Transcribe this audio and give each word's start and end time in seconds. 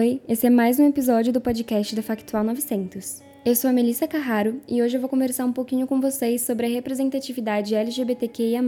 Oi, 0.00 0.18
esse 0.26 0.46
é 0.46 0.50
mais 0.50 0.80
um 0.80 0.88
episódio 0.88 1.30
do 1.30 1.42
podcast 1.42 1.94
da 1.94 2.00
Factual 2.00 2.42
900. 2.42 3.22
Eu 3.44 3.54
sou 3.54 3.68
a 3.68 3.72
Melissa 3.72 4.08
Carraro 4.08 4.58
e 4.66 4.80
hoje 4.80 4.96
eu 4.96 5.00
vou 5.02 5.10
conversar 5.10 5.44
um 5.44 5.52
pouquinho 5.52 5.86
com 5.86 6.00
vocês 6.00 6.40
sobre 6.40 6.64
a 6.64 6.70
representatividade 6.70 7.74
LGBTQIA+, 7.74 8.62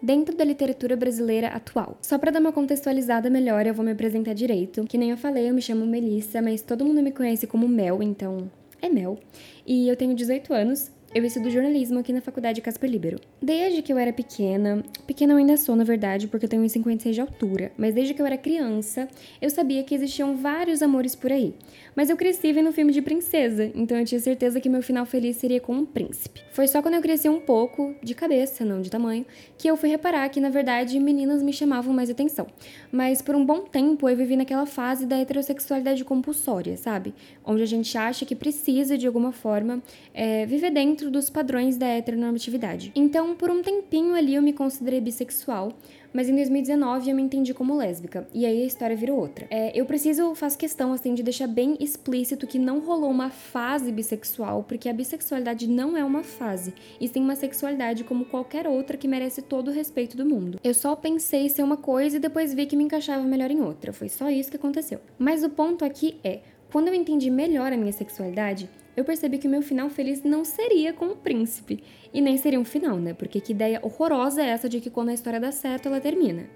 dentro 0.00 0.36
da 0.36 0.44
literatura 0.44 0.94
brasileira 0.94 1.48
atual. 1.48 1.98
Só 2.00 2.16
para 2.16 2.30
dar 2.30 2.38
uma 2.38 2.52
contextualizada 2.52 3.28
melhor, 3.28 3.66
eu 3.66 3.74
vou 3.74 3.84
me 3.84 3.90
apresentar 3.90 4.34
direito. 4.34 4.84
Que 4.84 4.96
nem 4.96 5.10
eu 5.10 5.16
falei, 5.16 5.50
eu 5.50 5.54
me 5.54 5.60
chamo 5.60 5.84
Melissa, 5.84 6.40
mas 6.40 6.62
todo 6.62 6.84
mundo 6.84 7.02
me 7.02 7.10
conhece 7.10 7.44
como 7.48 7.66
Mel, 7.66 8.00
então 8.00 8.48
é 8.80 8.88
Mel. 8.88 9.18
E 9.66 9.88
eu 9.88 9.96
tenho 9.96 10.14
18 10.14 10.54
anos, 10.54 10.92
eu 11.14 11.24
estudo 11.24 11.50
jornalismo 11.50 11.98
aqui 11.98 12.12
na 12.12 12.20
Faculdade 12.20 12.60
Casper 12.60 12.90
Libero. 12.90 13.18
Desde 13.40 13.80
que 13.80 13.90
eu 13.90 13.96
era 13.96 14.12
pequena, 14.12 14.84
pequena 15.06 15.32
eu 15.32 15.38
ainda 15.38 15.56
sou, 15.56 15.74
na 15.74 15.82
verdade, 15.82 16.28
porque 16.28 16.44
eu 16.44 16.48
tenho 16.50 16.62
1,56 16.62 17.12
de 17.12 17.20
altura, 17.20 17.72
mas 17.78 17.94
desde 17.94 18.12
que 18.12 18.20
eu 18.20 18.26
era 18.26 18.36
criança, 18.36 19.08
eu 19.40 19.48
sabia 19.48 19.82
que 19.82 19.94
existiam 19.94 20.36
vários 20.36 20.82
amores 20.82 21.16
por 21.16 21.32
aí. 21.32 21.54
Mas 21.96 22.10
eu 22.10 22.16
cresci 22.16 22.52
vendo 22.52 22.70
filme 22.72 22.92
de 22.92 23.00
princesa, 23.00 23.72
então 23.74 23.96
eu 23.96 24.04
tinha 24.04 24.20
certeza 24.20 24.60
que 24.60 24.68
meu 24.68 24.82
final 24.82 25.06
feliz 25.06 25.38
seria 25.38 25.60
com 25.60 25.72
um 25.72 25.86
príncipe. 25.86 26.42
Foi 26.52 26.68
só 26.68 26.82
quando 26.82 26.94
eu 26.94 27.00
cresci 27.00 27.28
um 27.28 27.40
pouco, 27.40 27.94
de 28.02 28.14
cabeça, 28.14 28.64
não 28.64 28.82
de 28.82 28.90
tamanho, 28.90 29.24
que 29.56 29.68
eu 29.68 29.76
fui 29.76 29.88
reparar 29.88 30.28
que, 30.28 30.40
na 30.40 30.50
verdade, 30.50 31.00
meninas 31.00 31.42
me 31.42 31.52
chamavam 31.52 31.94
mais 31.94 32.10
atenção. 32.10 32.46
Mas 32.92 33.22
por 33.22 33.34
um 33.34 33.44
bom 33.44 33.60
tempo 33.60 34.08
eu 34.08 34.16
vivi 34.16 34.36
naquela 34.36 34.66
fase 34.66 35.06
da 35.06 35.18
heterossexualidade 35.18 36.04
compulsória, 36.04 36.76
sabe? 36.76 37.14
Onde 37.44 37.62
a 37.62 37.66
gente 37.66 37.96
acha 37.96 38.26
que 38.26 38.36
precisa, 38.36 38.98
de 38.98 39.06
alguma 39.06 39.32
forma, 39.32 39.82
é, 40.12 40.44
viver 40.44 40.70
dentro 40.70 40.97
dentro 40.98 41.12
dos 41.12 41.30
padrões 41.30 41.76
da 41.76 41.86
heteronormatividade. 41.86 42.90
Então, 42.92 43.36
por 43.36 43.52
um 43.52 43.62
tempinho 43.62 44.16
ali 44.16 44.34
eu 44.34 44.42
me 44.42 44.52
considerei 44.52 45.00
bissexual, 45.00 45.72
mas 46.12 46.28
em 46.28 46.34
2019 46.34 47.08
eu 47.08 47.14
me 47.14 47.22
entendi 47.22 47.54
como 47.54 47.76
lésbica, 47.76 48.26
e 48.34 48.44
aí 48.44 48.64
a 48.64 48.66
história 48.66 48.96
virou 48.96 49.16
outra. 49.16 49.46
É, 49.48 49.70
eu 49.78 49.86
preciso, 49.86 50.34
faço 50.34 50.58
questão 50.58 50.92
assim 50.92 51.14
de 51.14 51.22
deixar 51.22 51.46
bem 51.46 51.76
explícito 51.78 52.48
que 52.48 52.58
não 52.58 52.80
rolou 52.80 53.12
uma 53.12 53.30
fase 53.30 53.92
bissexual, 53.92 54.64
porque 54.64 54.88
a 54.88 54.92
bissexualidade 54.92 55.68
não 55.68 55.96
é 55.96 56.02
uma 56.02 56.24
fase, 56.24 56.74
e 57.00 57.06
sim 57.06 57.20
uma 57.20 57.36
sexualidade 57.36 58.02
como 58.02 58.24
qualquer 58.24 58.66
outra 58.66 58.96
que 58.96 59.06
merece 59.06 59.40
todo 59.40 59.68
o 59.68 59.72
respeito 59.72 60.16
do 60.16 60.26
mundo. 60.26 60.58
Eu 60.64 60.74
só 60.74 60.96
pensei 60.96 61.48
ser 61.48 61.62
uma 61.62 61.76
coisa 61.76 62.16
e 62.16 62.20
depois 62.20 62.52
vi 62.52 62.66
que 62.66 62.74
me 62.74 62.82
encaixava 62.82 63.22
melhor 63.22 63.52
em 63.52 63.60
outra, 63.60 63.92
foi 63.92 64.08
só 64.08 64.28
isso 64.28 64.50
que 64.50 64.56
aconteceu. 64.56 64.98
Mas 65.16 65.44
o 65.44 65.50
ponto 65.50 65.84
aqui 65.84 66.16
é, 66.24 66.40
quando 66.72 66.88
eu 66.88 66.94
entendi 66.94 67.30
melhor 67.30 67.72
a 67.72 67.76
minha 67.76 67.92
sexualidade, 67.92 68.68
eu 68.98 69.04
percebi 69.04 69.38
que 69.38 69.46
o 69.46 69.50
meu 69.50 69.62
final 69.62 69.88
feliz 69.88 70.24
não 70.24 70.44
seria 70.44 70.92
com 70.92 71.06
o 71.06 71.16
príncipe. 71.16 71.84
E 72.12 72.20
nem 72.20 72.36
seria 72.36 72.58
um 72.58 72.64
final, 72.64 72.96
né? 72.96 73.14
Porque 73.14 73.40
que 73.40 73.52
ideia 73.52 73.78
horrorosa 73.80 74.42
é 74.42 74.46
essa 74.46 74.68
de 74.68 74.80
que 74.80 74.90
quando 74.90 75.10
a 75.10 75.14
história 75.14 75.38
dá 75.38 75.52
certo, 75.52 75.86
ela 75.86 76.00
termina. 76.00 76.50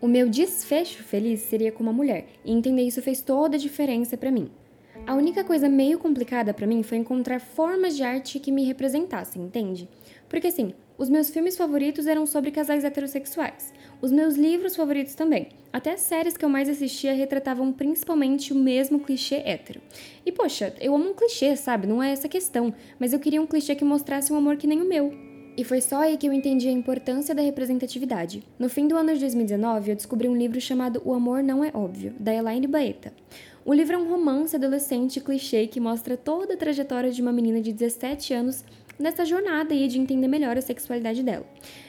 O 0.00 0.08
meu 0.08 0.28
desfecho 0.28 1.04
feliz 1.04 1.42
seria 1.42 1.70
com 1.70 1.84
uma 1.84 1.92
mulher, 1.92 2.26
e 2.44 2.52
entender 2.52 2.82
isso 2.82 3.00
fez 3.00 3.22
toda 3.22 3.54
a 3.54 3.60
diferença 3.60 4.16
para 4.16 4.32
mim. 4.32 4.50
A 5.06 5.14
única 5.14 5.44
coisa 5.44 5.68
meio 5.68 5.98
complicada 5.98 6.54
para 6.54 6.66
mim 6.66 6.82
foi 6.82 6.98
encontrar 6.98 7.38
formas 7.38 7.96
de 7.96 8.02
arte 8.02 8.40
que 8.40 8.50
me 8.50 8.64
representassem, 8.64 9.42
entende? 9.42 9.88
Porque 10.28 10.46
assim, 10.46 10.74
os 10.96 11.10
meus 11.10 11.28
filmes 11.28 11.56
favoritos 11.56 12.06
eram 12.06 12.26
sobre 12.26 12.50
casais 12.50 12.84
heterossexuais. 12.84 13.73
Os 14.04 14.12
meus 14.12 14.34
livros 14.34 14.76
favoritos 14.76 15.14
também. 15.14 15.48
Até 15.72 15.94
as 15.94 16.02
séries 16.02 16.36
que 16.36 16.44
eu 16.44 16.48
mais 16.50 16.68
assistia 16.68 17.14
retratavam 17.14 17.72
principalmente 17.72 18.52
o 18.52 18.54
mesmo 18.54 19.00
clichê 19.00 19.36
hétero. 19.36 19.80
E 20.26 20.30
poxa, 20.30 20.74
eu 20.78 20.94
amo 20.94 21.08
um 21.08 21.14
clichê, 21.14 21.56
sabe? 21.56 21.86
Não 21.86 22.02
é 22.02 22.10
essa 22.10 22.28
questão. 22.28 22.74
Mas 22.98 23.14
eu 23.14 23.18
queria 23.18 23.40
um 23.40 23.46
clichê 23.46 23.74
que 23.74 23.82
mostrasse 23.82 24.30
um 24.30 24.36
amor 24.36 24.58
que 24.58 24.66
nem 24.66 24.82
o 24.82 24.84
meu. 24.86 25.10
E 25.56 25.64
foi 25.64 25.80
só 25.80 26.02
aí 26.02 26.18
que 26.18 26.28
eu 26.28 26.34
entendi 26.34 26.68
a 26.68 26.72
importância 26.72 27.34
da 27.34 27.40
representatividade. 27.40 28.42
No 28.58 28.68
fim 28.68 28.86
do 28.86 28.94
ano 28.94 29.14
de 29.14 29.20
2019, 29.20 29.92
eu 29.92 29.96
descobri 29.96 30.28
um 30.28 30.36
livro 30.36 30.60
chamado 30.60 31.00
O 31.02 31.14
Amor 31.14 31.42
Não 31.42 31.64
É 31.64 31.70
Óbvio, 31.72 32.12
da 32.20 32.34
Elaine 32.34 32.66
Baeta. 32.66 33.10
O 33.64 33.72
livro 33.72 33.94
é 33.94 33.98
um 33.98 34.10
romance 34.10 34.54
adolescente 34.54 35.18
clichê 35.18 35.66
que 35.66 35.80
mostra 35.80 36.14
toda 36.14 36.52
a 36.52 36.56
trajetória 36.58 37.10
de 37.10 37.22
uma 37.22 37.32
menina 37.32 37.62
de 37.62 37.72
17 37.72 38.34
anos 38.34 38.62
nessa 38.98 39.24
jornada 39.24 39.74
aí 39.74 39.88
de 39.88 39.98
entender 39.98 40.28
melhor 40.28 40.56
a 40.56 40.60
sexualidade 40.60 41.22
dela. 41.22 41.46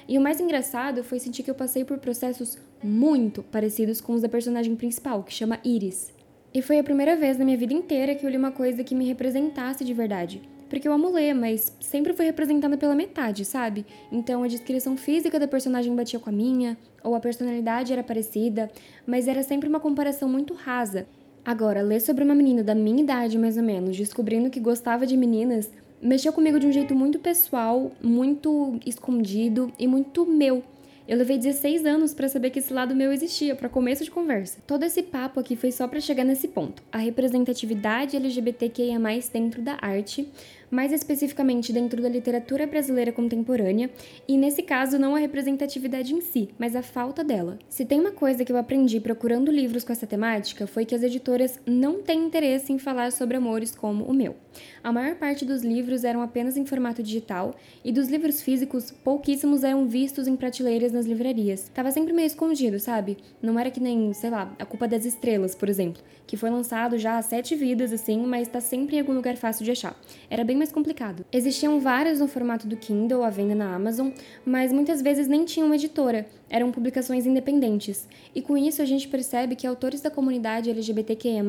E 0.07 0.17
o 0.17 0.21
mais 0.21 0.39
engraçado 0.39 1.03
foi 1.03 1.19
sentir 1.19 1.43
que 1.43 1.51
eu 1.51 1.55
passei 1.55 1.83
por 1.83 1.97
processos 1.97 2.57
muito 2.83 3.43
parecidos 3.43 4.01
com 4.01 4.13
os 4.13 4.21
da 4.21 4.29
personagem 4.29 4.75
principal, 4.75 5.23
que 5.23 5.33
chama 5.33 5.59
Iris. 5.63 6.13
E 6.53 6.61
foi 6.61 6.79
a 6.79 6.83
primeira 6.83 7.15
vez 7.15 7.37
na 7.37 7.43
minha 7.43 7.57
vida 7.57 7.73
inteira 7.73 8.15
que 8.15 8.25
eu 8.25 8.29
li 8.29 8.37
uma 8.37 8.51
coisa 8.51 8.83
que 8.83 8.95
me 8.95 9.05
representasse 9.05 9.83
de 9.83 9.93
verdade. 9.93 10.41
Porque 10.69 10.87
eu 10.87 10.93
amo 10.93 11.11
ler, 11.11 11.33
mas 11.33 11.75
sempre 11.79 12.13
fui 12.13 12.25
representada 12.25 12.77
pela 12.77 12.95
metade, 12.95 13.45
sabe? 13.45 13.85
Então 14.11 14.41
a 14.41 14.47
descrição 14.47 14.97
física 14.97 15.39
da 15.39 15.47
personagem 15.47 15.95
batia 15.95 16.19
com 16.19 16.29
a 16.29 16.33
minha, 16.33 16.77
ou 17.03 17.13
a 17.13 17.19
personalidade 17.19 17.93
era 17.93 18.03
parecida, 18.03 18.71
mas 19.05 19.27
era 19.27 19.43
sempre 19.43 19.69
uma 19.69 19.79
comparação 19.79 20.27
muito 20.27 20.53
rasa. 20.53 21.05
Agora, 21.45 21.83
ler 21.83 21.99
sobre 21.99 22.23
uma 22.23 22.33
menina 22.33 22.63
da 22.63 22.73
minha 22.73 23.03
idade, 23.03 23.37
mais 23.37 23.55
ou 23.55 23.63
menos, 23.63 23.95
descobrindo 23.95 24.49
que 24.49 24.59
gostava 24.59 25.05
de 25.05 25.15
meninas, 25.15 25.69
mexeu 26.05 26.31
comigo 26.31 26.59
de 26.59 26.67
um 26.67 26.71
jeito 26.71 26.93
muito 26.93 27.19
pessoal, 27.19 27.91
muito 28.01 28.79
escondido 28.85 29.71
e 29.79 29.87
muito 29.87 30.25
meu. 30.25 30.63
Eu 31.07 31.17
levei 31.17 31.37
16 31.37 31.85
anos 31.85 32.15
para 32.15 32.27
saber 32.27 32.49
que 32.49 32.57
esse 32.57 32.73
lado 32.73 32.95
meu 32.95 33.13
existia, 33.13 33.55
para 33.55 33.69
começo 33.69 34.03
de 34.03 34.09
conversa. 34.09 34.57
Todo 34.65 34.83
esse 34.83 35.03
papo 35.03 35.39
aqui 35.39 35.55
foi 35.55 35.71
só 35.71 35.87
para 35.87 35.99
chegar 35.99 36.23
nesse 36.23 36.47
ponto. 36.47 36.81
A 36.91 36.97
representatividade 36.97 38.15
LGBTQIA+ 38.15 38.99
dentro 39.31 39.61
da 39.61 39.77
arte, 39.81 40.27
mais 40.69 40.91
especificamente 40.91 41.71
dentro 41.71 42.01
da 42.01 42.09
literatura 42.09 42.67
brasileira 42.67 43.11
contemporânea, 43.11 43.89
e 44.27 44.37
nesse 44.37 44.61
caso 44.63 44.99
não 44.99 45.15
a 45.15 45.19
representatividade 45.19 46.13
em 46.13 46.21
si, 46.21 46.49
mas 46.57 46.75
a 46.75 46.81
falta 46.81 47.23
dela. 47.23 47.57
Se 47.69 47.85
tem 47.85 47.99
uma 47.99 48.11
coisa 48.11 48.43
que 48.43 48.51
eu 48.51 48.57
aprendi 48.57 48.99
procurando 48.99 49.51
livros 49.51 49.83
com 49.83 49.91
essa 49.91 50.07
temática 50.07 50.67
foi 50.67 50.85
que 50.85 50.95
as 50.95 51.03
editoras 51.03 51.59
não 51.65 52.01
têm 52.01 52.25
interesse 52.25 52.71
em 52.71 52.79
falar 52.79 53.11
sobre 53.11 53.37
amores 53.37 53.75
como 53.75 54.03
o 54.05 54.13
meu. 54.13 54.35
A 54.83 54.91
maior 54.91 55.15
parte 55.15 55.45
dos 55.45 55.63
livros 55.63 56.03
eram 56.03 56.21
apenas 56.21 56.57
em 56.57 56.65
formato 56.65 57.03
digital 57.03 57.55
e 57.83 57.91
dos 57.91 58.07
livros 58.07 58.41
físicos, 58.41 58.91
pouquíssimos 58.91 59.63
eram 59.63 59.87
vistos 59.87 60.27
em 60.27 60.35
prateleiras 60.35 60.91
nas 60.91 61.05
livrarias. 61.05 61.69
Tava 61.73 61.91
sempre 61.91 62.13
meio 62.13 62.27
escondido, 62.27 62.79
sabe? 62.79 63.17
Não 63.41 63.59
era 63.59 63.71
que 63.71 63.79
nem, 63.79 64.13
sei 64.13 64.29
lá, 64.29 64.53
A 64.59 64.65
Culpa 64.65 64.87
das 64.87 65.05
Estrelas, 65.05 65.55
por 65.55 65.69
exemplo, 65.69 66.01
que 66.27 66.37
foi 66.37 66.49
lançado 66.49 66.97
já 66.97 67.17
há 67.17 67.21
sete 67.21 67.55
vidas 67.55 67.91
assim, 67.91 68.25
mas 68.25 68.47
tá 68.47 68.61
sempre 68.61 68.95
em 68.95 68.99
algum 68.99 69.13
lugar 69.13 69.35
fácil 69.35 69.65
de 69.65 69.71
achar. 69.71 69.99
Era 70.29 70.43
bem 70.43 70.54
mais 70.55 70.71
complicado. 70.71 71.25
Existiam 71.31 71.79
vários 71.79 72.19
no 72.19 72.27
formato 72.27 72.67
do 72.67 72.77
Kindle 72.77 73.23
à 73.23 73.29
venda 73.29 73.53
na 73.53 73.75
Amazon, 73.75 74.09
mas 74.45 74.71
muitas 74.71 75.01
vezes 75.01 75.27
nem 75.27 75.45
tinham 75.45 75.73
editora, 75.73 76.27
eram 76.49 76.71
publicações 76.71 77.25
independentes. 77.25 78.07
E 78.33 78.41
com 78.41 78.57
isso 78.57 78.81
a 78.81 78.85
gente 78.85 79.07
percebe 79.07 79.55
que 79.55 79.67
autores 79.67 80.01
da 80.01 80.09
comunidade 80.09 80.69
LGBTQIA+, 80.69 81.43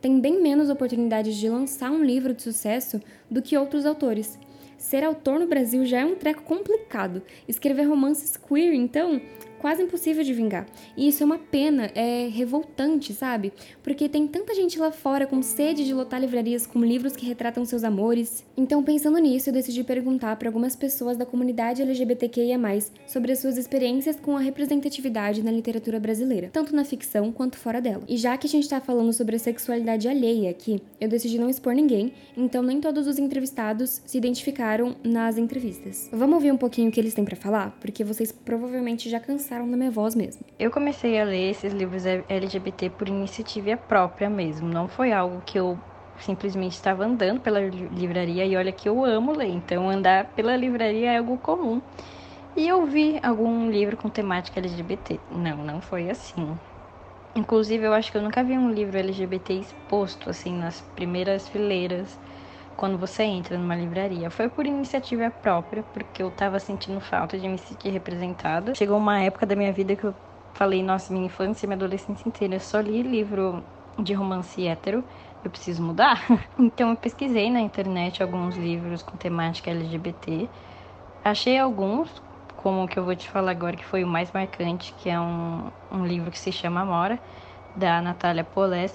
têm 0.00 0.20
bem 0.20 0.40
menos 0.40 0.70
oportunidades 0.70 1.36
de 1.36 1.48
lançar 1.48 1.90
um 1.90 2.04
livro 2.04 2.32
de 2.32 2.42
sucesso 2.42 3.00
do 3.30 3.42
que 3.42 3.56
outros 3.56 3.84
autores. 3.84 4.38
Ser 4.78 5.02
autor 5.02 5.40
no 5.40 5.46
Brasil 5.46 5.84
já 5.86 6.00
é 6.00 6.04
um 6.04 6.14
treco 6.14 6.42
complicado. 6.42 7.22
Escrever 7.48 7.84
romances 7.84 8.36
queer, 8.36 8.74
então, 8.74 9.20
quase 9.64 9.82
impossível 9.82 10.22
de 10.22 10.34
vingar. 10.34 10.66
E 10.94 11.08
isso 11.08 11.22
é 11.22 11.24
uma 11.24 11.38
pena, 11.38 11.90
é 11.94 12.28
revoltante, 12.28 13.14
sabe? 13.14 13.50
Porque 13.82 14.10
tem 14.10 14.26
tanta 14.26 14.54
gente 14.54 14.78
lá 14.78 14.92
fora 14.92 15.26
com 15.26 15.40
sede 15.40 15.86
de 15.86 15.94
lotar 15.94 16.20
livrarias 16.20 16.66
com 16.66 16.84
livros 16.84 17.16
que 17.16 17.24
retratam 17.24 17.64
seus 17.64 17.82
amores. 17.82 18.44
Então, 18.58 18.82
pensando 18.82 19.16
nisso, 19.16 19.48
eu 19.48 19.54
decidi 19.54 19.82
perguntar 19.82 20.36
para 20.36 20.50
algumas 20.50 20.76
pessoas 20.76 21.16
da 21.16 21.24
comunidade 21.24 21.80
LGBTQIA+, 21.80 22.58
sobre 23.06 23.32
as 23.32 23.38
suas 23.38 23.56
experiências 23.56 24.16
com 24.20 24.36
a 24.36 24.40
representatividade 24.40 25.42
na 25.42 25.50
literatura 25.50 25.98
brasileira, 25.98 26.50
tanto 26.52 26.76
na 26.76 26.84
ficção 26.84 27.32
quanto 27.32 27.56
fora 27.56 27.80
dela. 27.80 28.02
E 28.06 28.18
já 28.18 28.36
que 28.36 28.46
a 28.46 28.50
gente 28.50 28.68
tá 28.68 28.82
falando 28.82 29.14
sobre 29.14 29.36
a 29.36 29.38
sexualidade 29.38 30.06
alheia 30.06 30.50
aqui, 30.50 30.78
eu 31.00 31.08
decidi 31.08 31.38
não 31.38 31.48
expor 31.48 31.72
ninguém, 31.72 32.12
então 32.36 32.62
nem 32.62 32.82
todos 32.82 33.06
os 33.06 33.18
entrevistados 33.18 34.02
se 34.04 34.18
identificaram 34.18 34.94
nas 35.02 35.38
entrevistas. 35.38 36.10
Vamos 36.12 36.34
ouvir 36.34 36.52
um 36.52 36.58
pouquinho 36.58 36.90
o 36.90 36.92
que 36.92 37.00
eles 37.00 37.14
têm 37.14 37.24
para 37.24 37.34
falar, 37.34 37.70
porque 37.80 38.04
vocês 38.04 38.30
provavelmente 38.30 39.08
já 39.08 39.18
cansaram 39.18 39.53
gostaram 39.54 39.70
da 39.70 39.76
minha 39.76 39.90
voz 39.90 40.14
mesmo. 40.14 40.44
Eu 40.58 40.70
comecei 40.70 41.20
a 41.20 41.24
ler 41.24 41.50
esses 41.50 41.72
livros 41.72 42.04
LGBT 42.04 42.90
por 42.90 43.08
iniciativa 43.08 43.76
própria 43.76 44.28
mesmo. 44.28 44.68
Não 44.68 44.88
foi 44.88 45.12
algo 45.12 45.40
que 45.46 45.58
eu 45.58 45.78
simplesmente 46.18 46.72
estava 46.72 47.04
andando 47.04 47.40
pela 47.40 47.60
livraria 47.60 48.44
e 48.44 48.56
olha 48.56 48.72
que 48.72 48.88
eu 48.88 49.04
amo 49.04 49.32
ler, 49.32 49.48
então 49.48 49.88
andar 49.88 50.26
pela 50.34 50.56
livraria 50.56 51.12
é 51.12 51.18
algo 51.18 51.38
comum. 51.38 51.80
E 52.56 52.66
eu 52.66 52.84
vi 52.86 53.18
algum 53.22 53.70
livro 53.70 53.96
com 53.96 54.08
temática 54.08 54.58
LGBT. 54.58 55.20
Não, 55.30 55.58
não 55.58 55.80
foi 55.80 56.10
assim. 56.10 56.58
Inclusive, 57.36 57.84
eu 57.84 57.92
acho 57.92 58.10
que 58.10 58.18
eu 58.18 58.22
nunca 58.22 58.42
vi 58.42 58.56
um 58.56 58.70
livro 58.70 58.98
LGBT 58.98 59.54
exposto 59.54 60.30
assim 60.30 60.52
nas 60.56 60.80
primeiras 60.80 61.48
fileiras 61.48 62.18
quando 62.76 62.98
você 62.98 63.22
entra 63.24 63.56
numa 63.58 63.76
livraria. 63.76 64.30
Foi 64.30 64.48
por 64.48 64.66
iniciativa 64.66 65.30
própria, 65.30 65.82
porque 65.84 66.22
eu 66.22 66.30
tava 66.30 66.58
sentindo 66.60 67.00
falta 67.00 67.38
de 67.38 67.48
me 67.48 67.58
sentir 67.58 67.90
representada. 67.90 68.74
Chegou 68.74 68.98
uma 68.98 69.20
época 69.20 69.46
da 69.46 69.56
minha 69.56 69.72
vida 69.72 69.96
que 69.96 70.04
eu 70.04 70.14
falei, 70.52 70.82
nossa, 70.82 71.12
minha 71.12 71.26
infância 71.26 71.66
e 71.66 71.68
minha 71.68 71.76
adolescência 71.76 72.28
inteira, 72.28 72.56
eu 72.56 72.60
só 72.60 72.80
li 72.80 73.02
livro 73.02 73.66
de 73.98 74.12
romance 74.14 74.66
hétero, 74.66 75.06
eu 75.42 75.50
preciso 75.50 75.82
mudar. 75.82 76.24
então 76.58 76.90
eu 76.90 76.96
pesquisei 76.96 77.50
na 77.50 77.60
internet 77.60 78.22
alguns 78.22 78.56
livros 78.56 79.02
com 79.02 79.16
temática 79.16 79.70
LGBT. 79.70 80.50
Achei 81.22 81.58
alguns, 81.58 82.22
como 82.56 82.84
o 82.84 82.88
que 82.88 82.98
eu 82.98 83.04
vou 83.04 83.16
te 83.16 83.28
falar 83.30 83.52
agora, 83.52 83.76
que 83.76 83.84
foi 83.84 84.04
o 84.04 84.06
mais 84.08 84.32
marcante, 84.32 84.94
que 84.94 85.08
é 85.08 85.18
um, 85.20 85.70
um 85.90 86.06
livro 86.06 86.30
que 86.30 86.38
se 86.38 86.52
chama 86.52 86.80
Amora, 86.82 87.20
da 87.76 88.00
Natália 88.00 88.46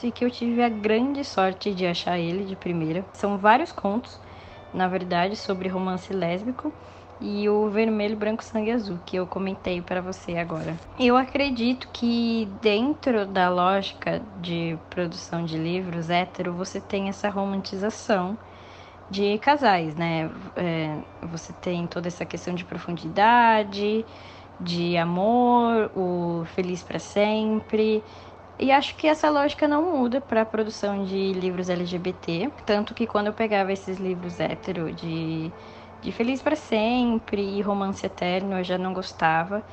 e 0.03 0.11
que 0.11 0.23
eu 0.23 0.31
tive 0.31 0.63
a 0.63 0.69
grande 0.69 1.23
sorte 1.23 1.73
de 1.73 1.85
achar 1.85 2.17
ele 2.17 2.45
de 2.45 2.55
primeira. 2.55 3.05
São 3.13 3.37
vários 3.37 3.71
contos, 3.71 4.19
na 4.73 4.87
verdade, 4.87 5.35
sobre 5.35 5.67
romance 5.67 6.13
lésbico 6.13 6.73
e 7.21 7.49
o 7.49 7.69
Vermelho, 7.69 8.15
Branco, 8.15 8.43
Sangue 8.43 8.71
Azul, 8.71 8.97
que 9.05 9.17
eu 9.17 9.27
comentei 9.27 9.81
para 9.81 10.01
você 10.01 10.37
agora. 10.37 10.77
Eu 10.97 11.17
acredito 11.17 11.89
que 11.91 12.47
dentro 12.61 13.25
da 13.25 13.49
lógica 13.49 14.21
de 14.41 14.77
produção 14.89 15.43
de 15.43 15.57
livros 15.57 16.09
hétero, 16.09 16.53
você 16.53 16.79
tem 16.79 17.09
essa 17.09 17.29
romantização 17.29 18.37
de 19.09 19.37
casais, 19.39 19.95
né? 19.95 20.29
É, 20.55 20.97
você 21.27 21.51
tem 21.51 21.85
toda 21.87 22.07
essa 22.07 22.25
questão 22.25 22.53
de 22.53 22.63
profundidade, 22.63 24.05
de 24.59 24.95
amor, 24.97 25.91
o 25.95 26.45
feliz 26.55 26.83
para 26.83 26.99
sempre. 26.99 28.03
E 28.59 28.71
acho 28.71 28.95
que 28.97 29.07
essa 29.07 29.29
lógica 29.29 29.67
não 29.67 29.97
muda 29.97 30.19
para 30.19 30.41
a 30.41 30.45
produção 30.45 31.03
de 31.05 31.31
livros 31.33 31.69
LGBT, 31.69 32.51
tanto 32.65 32.93
que 32.93 33.07
quando 33.07 33.27
eu 33.27 33.33
pegava 33.33 33.71
esses 33.71 33.97
livros 33.99 34.39
hétero 34.39 34.91
de 34.93 35.53
de 36.01 36.13
Feliz 36.13 36.41
para 36.41 36.55
Sempre 36.55 37.41
e 37.41 37.61
Romance 37.61 38.05
Eterno 38.05 38.57
eu 38.57 38.63
já 38.63 38.77
não 38.77 38.93
gostava. 38.93 39.65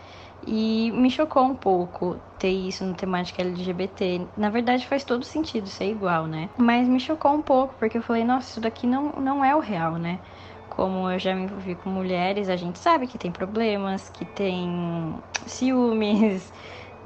E 0.47 0.91
me 0.93 1.11
chocou 1.11 1.45
um 1.45 1.55
pouco 1.57 2.21
ter 2.39 2.51
isso 2.51 2.85
no 2.85 2.95
temática 2.95 3.43
LGBT. 3.43 4.29
Na 4.37 4.51
verdade, 4.51 4.87
faz 4.87 5.05
todo 5.05 5.25
sentido 5.25 5.69
ser 5.69 5.91
igual, 5.91 6.27
né? 6.27 6.51
Mas 6.59 6.89
me 6.89 7.01
chocou 7.01 7.33
um 7.33 7.43
pouco, 7.43 7.75
porque 7.77 7.99
eu 7.99 8.03
falei, 8.03 8.25
nossa, 8.25 8.51
isso 8.51 8.61
daqui 8.61 8.87
não, 8.87 9.13
não 9.13 9.45
é 9.45 9.55
o 9.57 9.61
real, 9.61 9.97
né? 9.99 10.21
Como 10.69 11.11
eu 11.11 11.19
já 11.19 11.35
me 11.35 11.43
envolvi 11.45 11.77
com 11.77 11.89
mulheres, 11.91 12.49
a 12.49 12.57
gente 12.57 12.79
sabe 12.79 13.07
que 13.07 13.19
tem 13.19 13.31
problemas, 13.33 14.09
que 14.09 14.25
tem 14.25 15.23
ciúmes, 15.47 16.53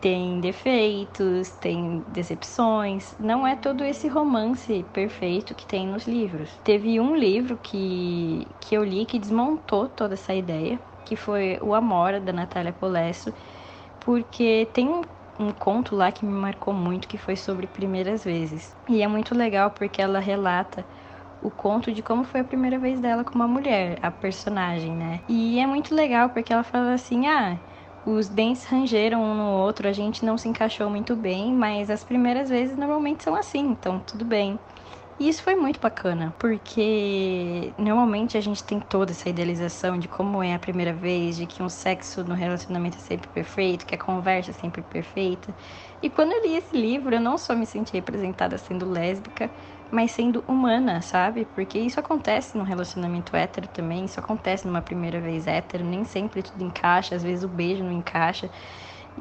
tem 0.00 0.40
defeitos, 0.40 1.50
tem 1.60 2.02
decepções. 2.08 3.14
Não 3.18 3.46
é 3.46 3.54
todo 3.54 3.84
esse 3.84 4.08
romance 4.08 4.84
perfeito 4.92 5.54
que 5.54 5.66
tem 5.66 5.86
nos 5.86 6.06
livros. 6.06 6.50
Teve 6.64 6.98
um 6.98 7.14
livro 7.14 7.58
que, 7.62 8.46
que 8.60 8.74
eu 8.74 8.82
li 8.82 9.04
que 9.04 9.18
desmontou 9.18 9.88
toda 9.88 10.14
essa 10.14 10.34
ideia, 10.34 10.80
que 11.04 11.16
foi 11.16 11.58
O 11.60 11.74
Amora, 11.74 12.18
da 12.18 12.32
Natália 12.32 12.72
Polesso, 12.72 13.32
porque 14.00 14.66
tem 14.72 14.88
um, 14.88 15.02
um 15.38 15.50
conto 15.50 15.94
lá 15.94 16.10
que 16.10 16.24
me 16.24 16.32
marcou 16.32 16.72
muito, 16.72 17.06
que 17.06 17.18
foi 17.18 17.36
sobre 17.36 17.66
primeiras 17.66 18.24
vezes. 18.24 18.74
E 18.88 19.02
é 19.02 19.08
muito 19.08 19.34
legal 19.34 19.70
porque 19.70 20.00
ela 20.00 20.18
relata 20.18 20.84
o 21.42 21.50
conto 21.50 21.92
de 21.92 22.02
como 22.02 22.24
foi 22.24 22.40
a 22.40 22.44
primeira 22.44 22.78
vez 22.78 23.00
dela 23.00 23.24
com 23.24 23.34
uma 23.34 23.48
mulher, 23.48 23.98
a 24.02 24.10
personagem, 24.10 24.92
né? 24.92 25.20
E 25.28 25.58
é 25.58 25.66
muito 25.66 25.94
legal 25.94 26.30
porque 26.30 26.52
ela 26.52 26.62
fala 26.62 26.92
assim: 26.92 27.26
ah, 27.26 27.58
os 28.12 28.28
dentes 28.28 28.64
rangeram 28.64 29.22
um 29.22 29.34
no 29.34 29.50
outro, 29.58 29.88
a 29.88 29.92
gente 29.92 30.24
não 30.24 30.36
se 30.38 30.48
encaixou 30.48 30.90
muito 30.90 31.16
bem, 31.16 31.52
mas 31.52 31.90
as 31.90 32.04
primeiras 32.04 32.48
vezes 32.48 32.76
normalmente 32.76 33.22
são 33.24 33.34
assim, 33.34 33.60
então 33.60 34.00
tudo 34.00 34.24
bem. 34.24 34.58
E 35.18 35.28
isso 35.28 35.42
foi 35.42 35.54
muito 35.54 35.78
bacana, 35.78 36.34
porque 36.38 37.74
normalmente 37.76 38.38
a 38.38 38.40
gente 38.40 38.64
tem 38.64 38.80
toda 38.80 39.12
essa 39.12 39.28
idealização 39.28 39.98
de 39.98 40.08
como 40.08 40.42
é 40.42 40.54
a 40.54 40.58
primeira 40.58 40.94
vez, 40.94 41.36
de 41.36 41.46
que 41.46 41.62
um 41.62 41.68
sexo 41.68 42.24
no 42.24 42.34
relacionamento 42.34 42.96
é 42.96 43.00
sempre 43.00 43.28
perfeito, 43.28 43.84
que 43.86 43.94
a 43.94 43.98
conversa 43.98 44.50
é 44.50 44.54
sempre 44.54 44.82
perfeita. 44.82 45.54
E 46.00 46.08
quando 46.08 46.32
eu 46.32 46.42
li 46.42 46.56
esse 46.56 46.74
livro, 46.74 47.14
eu 47.14 47.20
não 47.20 47.36
só 47.36 47.54
me 47.54 47.66
senti 47.66 47.92
representada 47.92 48.56
sendo 48.56 48.88
lésbica, 48.88 49.52
mas 49.90 50.12
sendo 50.12 50.44
humana, 50.46 51.02
sabe? 51.02 51.44
Porque 51.44 51.78
isso 51.78 51.98
acontece 52.00 52.56
no 52.56 52.64
relacionamento 52.64 53.34
hétero 53.36 53.68
também, 53.68 54.04
isso 54.04 54.20
acontece 54.20 54.66
numa 54.66 54.82
primeira 54.82 55.20
vez 55.20 55.46
hétero, 55.46 55.84
nem 55.84 56.04
sempre 56.04 56.42
tudo 56.42 56.62
encaixa, 56.64 57.14
às 57.16 57.22
vezes 57.22 57.44
o 57.44 57.48
beijo 57.48 57.82
não 57.84 57.92
encaixa. 57.92 58.50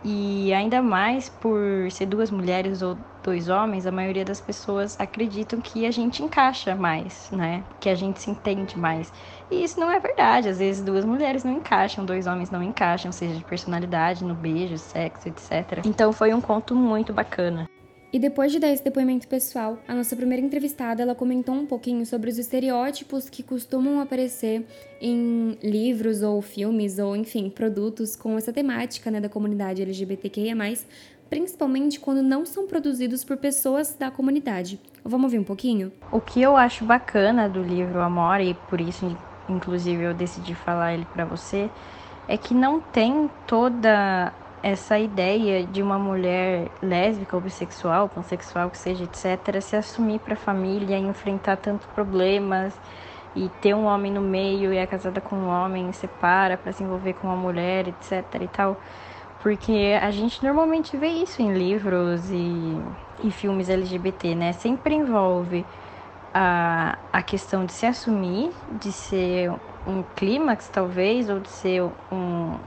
E 0.04 0.54
ainda 0.54 0.81
mais 0.81 1.30
por 1.30 1.92
ser 1.92 2.06
duas 2.06 2.31
mulheres 2.31 2.81
ou 2.81 2.98
dois 3.24 3.50
homens, 3.50 3.86
a 3.86 3.92
maioria 3.92 4.24
das 4.24 4.39
pessoas 4.39 4.95
acreditam 5.00 5.60
que 5.62 5.86
a 5.86 5.92
gente 5.92 6.24
encaixa 6.24 6.75
mais, 6.75 7.30
né? 7.31 7.65
Que 7.80 7.89
a 7.89 7.95
gente 7.95 8.22
se 8.22 8.30
entende 8.30 8.77
mais. 8.77 9.12
E 9.51 9.63
isso 9.63 9.80
não 9.80 9.92
é 9.92 10.00
verdade. 10.00 10.48
Às 10.50 10.60
vezes 10.60 10.83
duas 10.83 11.04
mulheres 11.06 11.44
não 11.44 11.51
encaixam, 11.54 12.06
dois 12.06 12.27
homens 12.27 12.50
não 12.50 12.63
encaixam, 12.63 13.12
seja 13.12 13.36
de 13.36 13.44
personalidade, 13.44 14.24
no 14.24 14.36
beijo, 14.36 14.77
sexo, 14.77 15.27
etc. 15.27 15.81
Então 15.86 16.13
foi 16.13 16.33
um 16.33 16.42
conto 16.42 16.75
muito 16.75 17.13
bacana. 17.13 17.69
E 18.12 18.18
depois 18.18 18.52
de 18.52 18.58
dar 18.58 18.70
esse 18.70 18.84
depoimento 18.84 19.28
pessoal, 19.28 19.78
a 19.88 19.94
nossa 19.94 20.16
primeira 20.16 20.44
entrevistada 20.44 21.04
ela 21.04 21.14
comentou 21.14 21.54
um 21.54 21.68
pouquinho 21.68 22.04
sobre 22.08 22.32
os 22.32 22.40
estereótipos 22.40 23.30
que 23.30 23.44
costumam 23.44 24.00
aparecer 24.00 24.66
em 25.00 25.56
livros 25.62 26.24
ou 26.24 26.42
filmes 26.42 26.98
ou 26.98 27.16
enfim 27.16 27.52
produtos 27.52 28.16
com 28.16 28.36
essa 28.36 28.52
temática 28.52 29.12
né, 29.12 29.22
da 29.22 29.30
comunidade 29.30 29.84
LGBTQIA+, 29.84 30.56
principalmente 31.30 32.00
quando 32.00 32.24
não 32.24 32.48
são 32.48 32.66
produzidos 32.66 33.24
por 33.24 33.38
pessoas 33.38 33.94
da 33.94 34.10
comunidade. 34.10 34.80
Vamos 35.04 35.26
ouvir 35.26 35.38
um 35.38 35.44
pouquinho? 35.44 35.92
O 36.12 36.20
que 36.20 36.42
eu 36.42 36.58
acho 36.58 36.84
bacana 36.86 37.48
do 37.48 37.62
livro 37.62 38.02
Amor 38.02 38.42
e 38.42 38.56
por 38.72 38.82
isso 38.82 39.16
inclusive 39.48 40.02
eu 40.02 40.16
decidi 40.16 40.56
falar 40.56 40.96
ele 40.96 41.06
para 41.14 41.26
você 41.26 41.70
é 42.28 42.38
que 42.38 42.56
não 42.56 42.80
tem 42.80 43.30
toda 43.46 44.34
essa 44.62 45.00
ideia 45.00 45.66
de 45.66 45.82
uma 45.82 45.98
mulher 45.98 46.70
lésbica 46.82 47.40
bissexual, 47.40 48.10
pansexual, 48.10 48.70
que 48.70 48.78
seja, 48.78 49.04
etc., 49.04 49.62
se 49.62 49.76
assumir 49.76 50.20
para 50.20 50.34
a 50.34 50.38
família, 50.38 50.98
enfrentar 50.98 51.58
tantos 51.58 51.88
problemas 51.88 52.80
e 53.36 53.50
ter 53.62 53.74
um 53.74 53.86
homem 53.86 54.12
no 54.12 54.22
meio 54.22 54.74
e 54.74 54.78
é 54.78 54.86
casada 54.86 55.22
com 55.22 55.36
um 55.36 55.48
homem, 55.48 55.92
separa 55.94 56.58
para 56.58 56.72
se 56.72 56.84
envolver 56.84 57.14
com 57.14 57.28
uma 57.28 57.36
mulher, 57.36 57.88
etc. 57.88 58.24
e 58.42 58.48
tal. 58.48 58.78
Porque 59.42 59.98
a 60.02 60.12
gente 60.12 60.44
normalmente 60.44 60.98
vê 60.98 61.08
isso 61.08 61.42
em 61.42 61.54
livros 61.54 62.30
e, 62.30 62.82
e 63.24 63.32
filmes 63.32 63.70
LGBT, 63.70 64.36
né? 64.36 64.52
Sempre 64.52 64.96
envolve 64.96 65.66
a, 66.34 66.98
a 67.14 67.22
questão 67.22 67.66
de 67.66 67.72
se 67.72 67.86
assumir, 67.86 68.52
de 68.72 68.92
ser 68.92 69.52
um 69.88 70.04
clímax, 70.16 70.68
talvez, 70.68 71.30
ou 71.30 71.40
de 71.40 71.50
ser 71.50 71.84
um, 72.12 72.58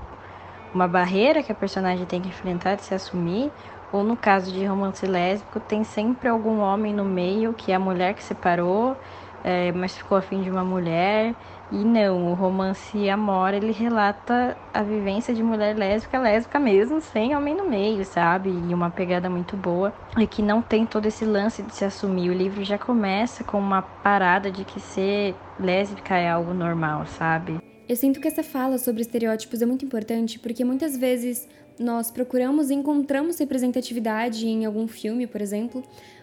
uma 0.74 0.88
barreira 0.88 1.42
que 1.42 1.52
a 1.52 1.54
personagem 1.54 2.06
tem 2.06 2.20
que 2.20 2.28
enfrentar 2.28 2.76
de 2.76 2.82
se 2.82 2.94
assumir, 2.94 3.50
ou 3.92 4.02
no 4.02 4.16
caso 4.16 4.50
de 4.50 4.64
romance 4.64 5.04
lésbico, 5.06 5.60
tem 5.60 5.84
sempre 5.84 6.28
algum 6.28 6.60
homem 6.60 6.94
no 6.94 7.04
meio 7.04 7.52
que 7.52 7.72
é 7.72 7.74
a 7.74 7.78
mulher 7.78 8.14
que 8.14 8.24
separou, 8.24 8.96
é, 9.44 9.70
mas 9.72 9.96
ficou 9.96 10.16
afim 10.16 10.40
de 10.42 10.50
uma 10.50 10.64
mulher. 10.64 11.34
E 11.70 11.84
não, 11.84 12.30
o 12.30 12.34
romance 12.34 13.08
Amor, 13.08 13.55
ele 13.55 13.72
relata 13.72 14.56
a 14.74 14.82
vivência 14.82 15.34
de 15.34 15.43
mulher 15.43 15.74
lésbica, 15.76 16.19
lésbica 16.19 16.58
mesmo, 16.58 17.00
sem 17.00 17.34
homem 17.34 17.55
no 17.55 17.69
meio, 17.69 18.05
sabe? 18.05 18.50
E 18.50 18.74
uma 18.74 18.91
pegada 18.91 19.31
muito 19.31 19.56
boa. 19.56 19.93
E 20.19 20.26
que 20.26 20.43
não 20.43 20.60
tem 20.60 20.84
todo 20.84 21.06
esse 21.06 21.24
lance 21.24 21.62
de 21.62 21.74
se 21.74 21.84
assumir. 21.84 22.29
O 22.29 22.34
livro 22.34 22.62
já 22.62 22.79
começa 22.79 23.43
com 23.43 23.58
uma 23.58 23.81
parada 23.81 24.50
de 24.50 24.64
que 24.64 24.81
ser 24.81 25.34
lésbica 25.58 26.14
é 26.17 26.31
algo 26.31 26.52
normal, 26.52 27.06
sabe? 27.06 27.71
Eu 27.93 27.96
sinto 27.96 28.20
que 28.20 28.27
essa 28.27 28.43
fala 28.43 28.79
sobre 28.79 29.03
estereótipos 29.03 29.61
é 29.61 29.67
muito 29.67 29.84
importante 29.84 30.39
porque 30.39 30.65
muitas 30.65 30.96
vezes 30.96 31.46
nós 31.79 32.11
procuramos 32.11 32.70
e 32.70 32.75
encontramos 32.75 33.39
representatividade 33.39 34.49
em 34.49 34.65
algum 34.65 34.89
filme, 34.89 35.27
por 35.27 35.43
exemplo, 35.43 35.82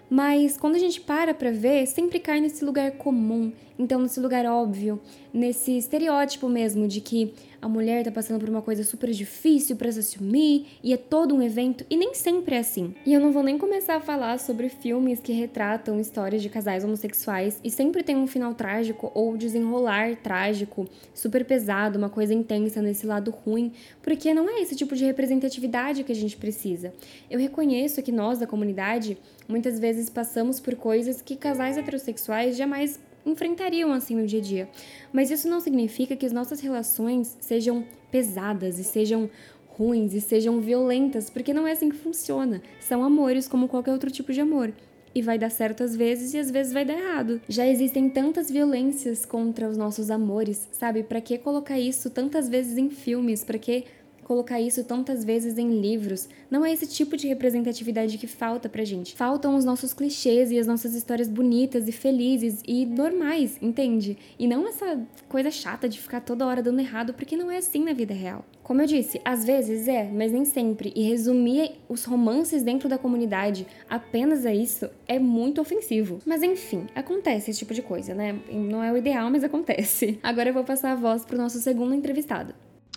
mas 0.09 0.57
quando 0.57 0.73
a 0.73 0.79
gente 0.79 0.99
para 0.99 1.31
para 1.31 1.51
ver, 1.51 1.85
sempre 1.85 2.17
cai 2.17 2.41
nesse 2.41 2.65
lugar 2.65 2.93
comum, 2.93 3.53
então 3.77 4.01
nesse 4.01 4.19
lugar 4.19 4.47
óbvio, 4.47 4.99
nesse 5.31 5.77
estereótipo 5.77 6.49
mesmo 6.49 6.87
de 6.87 7.01
que 7.01 7.35
a 7.61 7.67
mulher 7.67 8.03
tá 8.03 8.11
passando 8.11 8.39
por 8.39 8.49
uma 8.49 8.61
coisa 8.61 8.83
super 8.83 9.09
difícil 9.11 9.75
para 9.75 9.91
se 9.91 9.99
assumir 9.99 10.67
e 10.83 10.93
é 10.93 10.97
todo 10.97 11.35
um 11.35 11.41
evento 11.41 11.85
e 11.89 11.97
nem 11.97 12.13
sempre 12.13 12.55
é 12.55 12.59
assim. 12.59 12.93
E 13.05 13.13
eu 13.13 13.19
não 13.19 13.31
vou 13.31 13.43
nem 13.43 13.57
começar 13.57 13.95
a 13.95 14.01
falar 14.01 14.39
sobre 14.39 14.69
filmes 14.69 15.19
que 15.19 15.33
retratam 15.33 15.99
histórias 15.99 16.41
de 16.41 16.49
casais 16.49 16.83
homossexuais 16.83 17.59
e 17.63 17.69
sempre 17.69 18.03
tem 18.03 18.15
um 18.15 18.27
final 18.27 18.53
trágico 18.53 19.11
ou 19.13 19.35
desenrolar 19.35 20.15
trágico, 20.17 20.87
super 21.13 21.45
pesado, 21.45 21.97
uma 21.97 22.09
coisa 22.09 22.33
intensa 22.33 22.81
nesse 22.81 23.05
lado 23.05 23.31
ruim, 23.31 23.71
porque 24.01 24.33
não 24.33 24.49
é 24.49 24.61
esse 24.61 24.75
tipo 24.75 24.95
de 24.95 25.05
representatividade 25.05 26.03
que 26.03 26.11
a 26.11 26.15
gente 26.15 26.37
precisa. 26.37 26.93
Eu 27.29 27.39
reconheço 27.39 28.01
que 28.01 28.11
nós 28.11 28.39
da 28.39 28.47
comunidade 28.47 29.17
muitas 29.47 29.79
vezes 29.79 30.09
passamos 30.09 30.59
por 30.59 30.75
coisas 30.75 31.21
que 31.21 31.35
casais 31.35 31.77
heterossexuais 31.77 32.55
jamais 32.55 32.99
enfrentariam 33.25 33.91
assim 33.91 34.15
no 34.15 34.25
dia 34.25 34.39
a 34.39 34.43
dia. 34.43 34.69
Mas 35.11 35.31
isso 35.31 35.47
não 35.47 35.59
significa 35.59 36.15
que 36.15 36.25
as 36.25 36.31
nossas 36.31 36.59
relações 36.59 37.37
sejam 37.39 37.83
pesadas 38.11 38.79
e 38.79 38.83
sejam 38.83 39.29
ruins 39.67 40.13
e 40.13 40.19
sejam 40.19 40.59
violentas, 40.59 41.29
porque 41.29 41.53
não 41.53 41.65
é 41.65 41.71
assim 41.71 41.89
que 41.89 41.95
funciona. 41.95 42.61
São 42.81 43.03
amores 43.03 43.47
como 43.47 43.69
qualquer 43.69 43.93
outro 43.93 44.11
tipo 44.11 44.33
de 44.33 44.41
amor. 44.41 44.73
E 45.15 45.21
vai 45.21 45.39
dar 45.39 45.49
certo 45.49 45.83
às 45.83 45.95
vezes 45.95 46.33
e 46.33 46.37
às 46.37 46.51
vezes 46.51 46.71
vai 46.71 46.85
dar 46.85 46.93
errado. 46.93 47.41
Já 47.47 47.65
existem 47.65 48.09
tantas 48.09 48.51
violências 48.51 49.25
contra 49.25 49.67
os 49.67 49.75
nossos 49.75 50.11
amores, 50.11 50.67
sabe? 50.71 51.01
Para 51.01 51.19
que 51.19 51.37
colocar 51.37 51.79
isso 51.79 52.09
tantas 52.09 52.47
vezes 52.47 52.77
em 52.77 52.89
filmes? 52.89 53.43
Para 53.43 53.57
que 53.57 53.85
colocar 54.29 54.61
isso 54.61 54.83
tantas 54.83 55.25
vezes 55.25 55.57
em 55.57 55.81
livros. 55.81 56.29
Não 56.51 56.63
é 56.63 56.71
esse 56.71 56.85
tipo 56.85 57.17
de 57.17 57.27
representatividade 57.27 58.15
que 58.19 58.27
falta 58.27 58.69
pra 58.69 58.85
gente. 58.85 59.15
Faltam 59.15 59.55
os 59.55 59.65
nossos 59.65 59.91
clichês 59.91 60.51
e 60.51 60.59
as 60.59 60.67
nossas 60.67 60.93
histórias 60.93 61.27
bonitas 61.27 61.87
e 61.87 61.91
felizes 61.91 62.61
e 62.67 62.85
normais, 62.85 63.57
entende? 63.59 64.19
E 64.37 64.47
não 64.47 64.67
essa 64.67 65.01
coisa 65.27 65.49
chata 65.49 65.89
de 65.89 65.99
ficar 65.99 66.21
toda 66.21 66.45
hora 66.45 66.61
dando 66.61 66.79
errado, 66.79 67.11
porque 67.11 67.35
não 67.35 67.49
é 67.49 67.57
assim 67.57 67.83
na 67.83 67.91
vida 67.91 68.13
real. 68.13 68.45
Como 68.61 68.83
eu 68.83 68.85
disse, 68.85 69.19
às 69.25 69.43
vezes 69.43 69.87
é, 69.87 70.03
mas 70.13 70.31
nem 70.31 70.45
sempre. 70.45 70.93
E 70.95 71.01
resumir 71.01 71.71
os 71.89 72.05
romances 72.05 72.61
dentro 72.61 72.87
da 72.87 72.99
comunidade 72.99 73.65
apenas 73.89 74.45
a 74.45 74.53
isso 74.53 74.87
é 75.07 75.17
muito 75.17 75.59
ofensivo. 75.59 76.19
Mas 76.23 76.43
enfim, 76.43 76.85
acontece 76.93 77.49
esse 77.49 77.57
tipo 77.57 77.73
de 77.73 77.81
coisa, 77.81 78.13
né? 78.13 78.39
Não 78.51 78.83
é 78.83 78.91
o 78.93 78.97
ideal, 78.97 79.27
mas 79.31 79.43
acontece. 79.43 80.19
Agora 80.21 80.49
eu 80.49 80.53
vou 80.53 80.63
passar 80.63 80.91
a 80.91 80.95
voz 80.95 81.25
pro 81.25 81.35
nosso 81.35 81.57
segundo 81.57 81.95
entrevistado. 81.95 82.53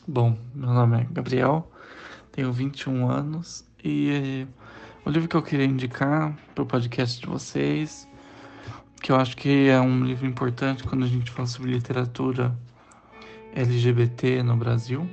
Bom, 0.09 0.37
meu 0.53 0.71
nome 0.71 1.01
é 1.01 1.07
Gabriel, 1.13 1.71
tenho 2.33 2.53
21 2.53 3.09
anos 3.09 3.65
e 3.85 4.45
o 5.07 5.11
livro 5.11 5.29
que 5.29 5.37
eu 5.37 5.43
queria 5.43 5.65
indicar 5.65 6.37
para 6.53 6.65
o 6.65 6.67
podcast 6.67 7.21
de 7.21 7.27
vocês, 7.29 8.09
que 9.01 9.13
eu 9.13 9.17
acho 9.17 9.37
que 9.37 9.69
é 9.69 9.81
um 9.81 10.05
livro 10.05 10.27
importante 10.27 10.83
quando 10.83 11.05
a 11.05 11.07
gente 11.07 11.31
fala 11.31 11.47
sobre 11.47 11.71
literatura 11.71 12.53
LGBT 13.55 14.43
no 14.43 14.57
Brasil, 14.57 15.09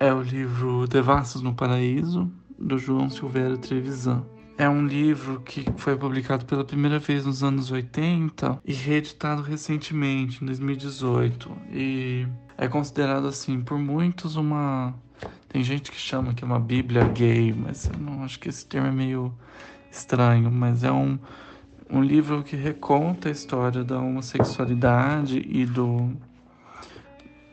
é 0.00 0.12
o 0.12 0.22
livro 0.22 0.88
Devassos 0.88 1.40
no 1.40 1.54
Paraíso, 1.54 2.28
do 2.58 2.78
João 2.78 3.08
Silvério 3.08 3.58
Trevisan. 3.58 4.26
É 4.60 4.68
um 4.68 4.84
livro 4.88 5.40
que 5.42 5.64
foi 5.76 5.96
publicado 5.96 6.44
pela 6.44 6.64
primeira 6.64 6.98
vez 6.98 7.24
nos 7.24 7.44
anos 7.44 7.70
80 7.70 8.60
e 8.64 8.72
reeditado 8.72 9.40
recentemente, 9.40 10.42
em 10.42 10.46
2018. 10.46 11.56
E 11.70 12.26
é 12.56 12.66
considerado, 12.66 13.28
assim, 13.28 13.60
por 13.60 13.78
muitos 13.78 14.34
uma. 14.34 14.92
Tem 15.48 15.62
gente 15.62 15.92
que 15.92 15.96
chama 15.96 16.34
que 16.34 16.42
é 16.42 16.46
uma 16.46 16.58
Bíblia 16.58 17.06
gay, 17.06 17.52
mas 17.52 17.86
eu 17.86 18.00
não 18.00 18.24
acho 18.24 18.40
que 18.40 18.48
esse 18.48 18.66
termo 18.66 18.88
é 18.88 18.90
meio 18.90 19.32
estranho. 19.92 20.50
Mas 20.50 20.82
é 20.82 20.90
um, 20.90 21.16
um 21.88 22.02
livro 22.02 22.42
que 22.42 22.56
reconta 22.56 23.28
a 23.28 23.32
história 23.32 23.84
da 23.84 24.00
homossexualidade 24.00 25.40
e 25.48 25.64
do 25.66 26.16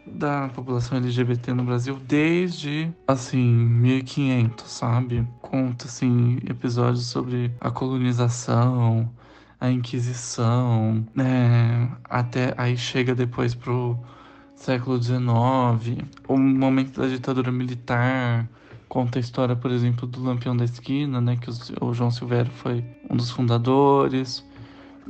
da 0.06 0.50
população 0.50 0.98
LGBT 0.98 1.54
no 1.54 1.64
Brasil 1.64 1.98
desde, 2.08 2.92
assim, 3.08 3.44
1500, 3.44 4.70
sabe? 4.72 5.28
Conta, 5.42 5.86
assim, 5.86 6.38
episódios 6.48 7.08
sobre 7.08 7.52
a 7.60 7.72
colonização, 7.72 9.12
a 9.60 9.70
Inquisição, 9.70 11.06
né? 11.14 11.90
Até 12.04 12.54
aí 12.58 12.78
chega 12.78 13.16
depois 13.16 13.56
pro 13.56 13.98
século 14.56 15.02
XIX, 15.02 16.06
o 16.28 16.38
momento 16.38 17.02
da 17.02 17.08
ditadura 17.08 17.52
militar, 17.52 18.48
conta 18.88 19.20
a 19.20 19.22
história, 19.22 19.56
por 19.56 19.72
exemplo, 19.72 20.08
do 20.08 20.24
Lampião 20.24 20.56
da 20.56 20.66
Esquina, 20.66 21.20
né? 21.20 21.36
Que 21.36 21.50
o 21.82 21.94
João 21.94 22.12
Silvério 22.12 22.52
foi 22.52 22.84
um 23.10 23.16
dos 23.18 23.32
fundadores. 23.32 24.46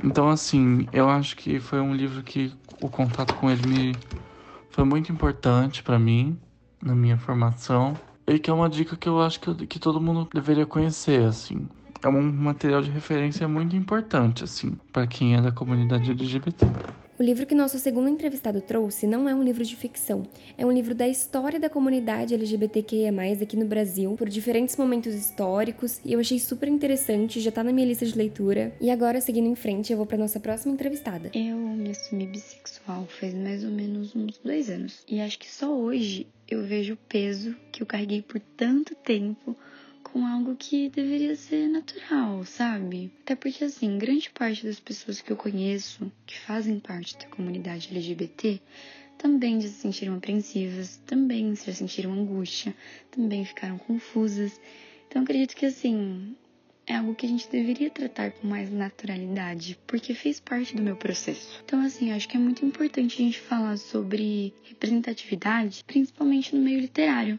Então, 0.02 0.28
assim, 0.28 0.86
eu 0.92 1.08
acho 1.08 1.36
que 1.36 1.60
foi 1.60 1.80
um 1.80 1.94
livro 1.94 2.22
que 2.22 2.52
o 2.80 2.88
contato 2.88 3.34
com 3.34 3.50
ele 3.50 3.66
me 3.66 3.96
foi 4.76 4.84
muito 4.84 5.10
importante 5.10 5.82
para 5.82 5.98
mim 5.98 6.38
na 6.82 6.94
minha 6.94 7.16
formação 7.16 7.98
e 8.26 8.38
que 8.38 8.50
é 8.50 8.52
uma 8.52 8.68
dica 8.68 8.94
que 8.94 9.08
eu 9.08 9.22
acho 9.22 9.40
que, 9.40 9.66
que 9.66 9.78
todo 9.78 9.98
mundo 9.98 10.28
deveria 10.34 10.66
conhecer, 10.66 11.22
assim. 11.24 11.66
É 12.02 12.08
um 12.08 12.20
material 12.20 12.82
de 12.82 12.90
referência 12.90 13.48
muito 13.48 13.74
importante, 13.74 14.44
assim, 14.44 14.76
para 14.92 15.06
quem 15.06 15.34
é 15.34 15.40
da 15.40 15.50
comunidade 15.50 16.10
LGBT. 16.10 16.66
O 17.18 17.22
livro 17.22 17.46
que 17.46 17.54
nosso 17.54 17.78
segundo 17.78 18.10
entrevistado 18.10 18.60
trouxe 18.60 19.06
não 19.06 19.26
é 19.26 19.34
um 19.34 19.42
livro 19.42 19.64
de 19.64 19.74
ficção, 19.74 20.24
é 20.58 20.66
um 20.66 20.70
livro 20.70 20.94
da 20.94 21.08
história 21.08 21.58
da 21.58 21.70
comunidade 21.70 22.34
LGBTQIA+, 22.34 23.10
aqui 23.40 23.56
no 23.56 23.64
Brasil, 23.64 24.14
por 24.18 24.28
diferentes 24.28 24.76
momentos 24.76 25.14
históricos, 25.14 25.98
e 26.04 26.12
eu 26.12 26.20
achei 26.20 26.38
super 26.38 26.68
interessante, 26.68 27.40
já 27.40 27.50
tá 27.50 27.64
na 27.64 27.72
minha 27.72 27.86
lista 27.86 28.04
de 28.04 28.14
leitura. 28.14 28.76
E 28.78 28.90
agora, 28.90 29.18
seguindo 29.22 29.48
em 29.48 29.54
frente, 29.54 29.90
eu 29.90 29.96
vou 29.96 30.04
para 30.04 30.18
nossa 30.18 30.38
próxima 30.38 30.74
entrevistada. 30.74 31.30
Eu 31.32 31.56
me 31.56 31.88
assumi 31.88 32.26
bissexual 32.26 33.06
faz 33.06 33.32
mais 33.32 33.64
ou 33.64 33.70
menos 33.70 34.14
uns 34.14 34.36
dois 34.44 34.68
anos, 34.68 35.02
e 35.08 35.18
acho 35.18 35.38
que 35.38 35.50
só 35.50 35.74
hoje 35.74 36.26
eu 36.46 36.64
vejo 36.64 36.92
o 36.92 36.98
peso 37.08 37.56
que 37.72 37.82
eu 37.82 37.86
carreguei 37.86 38.20
por 38.20 38.38
tanto 38.58 38.94
tempo 38.94 39.56
com 40.16 40.26
algo 40.26 40.56
que 40.56 40.88
deveria 40.88 41.36
ser 41.36 41.68
natural, 41.68 42.42
sabe? 42.46 43.12
Até 43.20 43.36
porque, 43.36 43.64
assim, 43.64 43.98
grande 43.98 44.30
parte 44.30 44.64
das 44.64 44.80
pessoas 44.80 45.20
que 45.20 45.30
eu 45.30 45.36
conheço, 45.36 46.10
que 46.24 46.38
fazem 46.38 46.80
parte 46.80 47.18
da 47.18 47.26
comunidade 47.26 47.90
LGBT, 47.90 48.58
também 49.18 49.60
se 49.60 49.68
sentiram 49.68 50.16
apreensivas, 50.16 50.96
também 51.04 51.54
se 51.54 51.70
sentiram 51.74 52.14
angústia, 52.14 52.74
também 53.10 53.44
ficaram 53.44 53.76
confusas. 53.76 54.58
Então, 55.06 55.20
acredito 55.20 55.54
que, 55.54 55.66
assim, 55.66 56.34
é 56.86 56.96
algo 56.96 57.14
que 57.14 57.26
a 57.26 57.28
gente 57.28 57.50
deveria 57.50 57.90
tratar 57.90 58.30
com 58.30 58.46
mais 58.46 58.72
naturalidade, 58.72 59.78
porque 59.86 60.14
fez 60.14 60.40
parte 60.40 60.74
do 60.74 60.82
meu 60.82 60.96
processo. 60.96 61.60
Então, 61.62 61.82
assim, 61.82 62.10
acho 62.12 62.26
que 62.26 62.38
é 62.38 62.40
muito 62.40 62.64
importante 62.64 63.20
a 63.20 63.24
gente 63.26 63.38
falar 63.38 63.76
sobre 63.76 64.54
representatividade, 64.64 65.84
principalmente 65.86 66.56
no 66.56 66.62
meio 66.62 66.80
literário. 66.80 67.38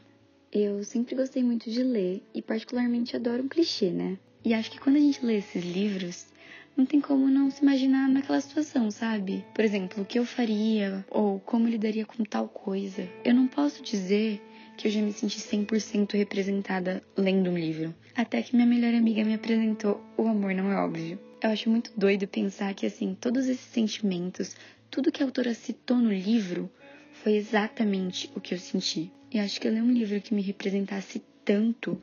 Eu 0.51 0.83
sempre 0.83 1.15
gostei 1.15 1.43
muito 1.43 1.69
de 1.69 1.83
ler 1.83 2.23
e, 2.33 2.41
particularmente, 2.41 3.15
adoro 3.15 3.43
um 3.43 3.47
clichê, 3.47 3.89
né? 3.89 4.17
E 4.45 4.53
acho 4.53 4.71
que 4.71 4.79
quando 4.79 4.95
a 4.95 4.99
gente 4.99 5.25
lê 5.25 5.37
esses 5.37 5.63
livros, 5.63 6.27
não 6.75 6.85
tem 6.85 7.01
como 7.01 7.27
não 7.27 7.51
se 7.51 7.61
imaginar 7.61 8.07
naquela 8.07 8.39
situação, 8.39 8.89
sabe? 8.89 9.43
Por 9.53 9.65
exemplo, 9.65 10.03
o 10.03 10.05
que 10.05 10.19
eu 10.19 10.25
faria 10.25 11.05
ou 11.09 11.39
como 11.39 11.67
lidaria 11.67 12.05
com 12.05 12.23
tal 12.23 12.47
coisa. 12.47 13.09
Eu 13.25 13.33
não 13.33 13.47
posso 13.47 13.83
dizer 13.83 14.41
que 14.77 14.87
eu 14.87 14.91
já 14.91 15.01
me 15.01 15.11
senti 15.11 15.39
100% 15.39 16.13
representada 16.13 17.03
lendo 17.17 17.49
um 17.49 17.57
livro. 17.57 17.93
Até 18.15 18.41
que 18.41 18.55
minha 18.55 18.67
melhor 18.67 18.93
amiga 18.93 19.23
me 19.23 19.33
apresentou 19.33 20.01
O 20.15 20.27
Amor 20.27 20.53
Não 20.53 20.71
É 20.71 20.75
Óbvio. 20.77 21.19
Eu 21.41 21.49
acho 21.49 21.69
muito 21.69 21.91
doido 21.97 22.27
pensar 22.27 22.73
que, 22.73 22.85
assim, 22.85 23.17
todos 23.19 23.47
esses 23.47 23.65
sentimentos, 23.65 24.55
tudo 24.89 25.11
que 25.11 25.21
a 25.21 25.25
autora 25.25 25.53
citou 25.53 25.97
no 25.97 26.11
livro, 26.11 26.69
foi 27.11 27.33
exatamente 27.33 28.31
o 28.35 28.39
que 28.39 28.53
eu 28.53 28.59
senti. 28.59 29.11
E 29.31 29.39
acho 29.39 29.59
que 29.59 29.69
ler 29.69 29.81
um 29.81 29.91
livro 29.91 30.21
que 30.21 30.33
me 30.33 30.41
representasse 30.41 31.21
tanto 31.43 32.01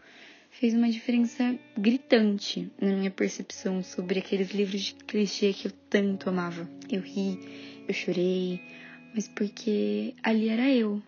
fez 0.51 0.73
uma 0.73 0.91
diferença 0.91 1.59
gritante 1.77 2.71
na 2.81 2.95
minha 2.95 3.11
percepção 3.11 3.83
sobre 3.83 4.21
aqueles 4.21 4.51
livros 4.51 4.83
de 4.83 4.95
clichê 4.95 5.53
que 5.53 5.69
eu 5.69 5.73
tanto 5.91 6.29
amava. 6.29 6.69
Eu 6.91 7.01
ri, 7.01 7.39
eu 7.89 7.95
chorei, 7.95 8.61
mas 9.15 9.27
porque 9.27 10.15
ali 10.23 10.49
era 10.49 10.71
eu, 10.71 11.03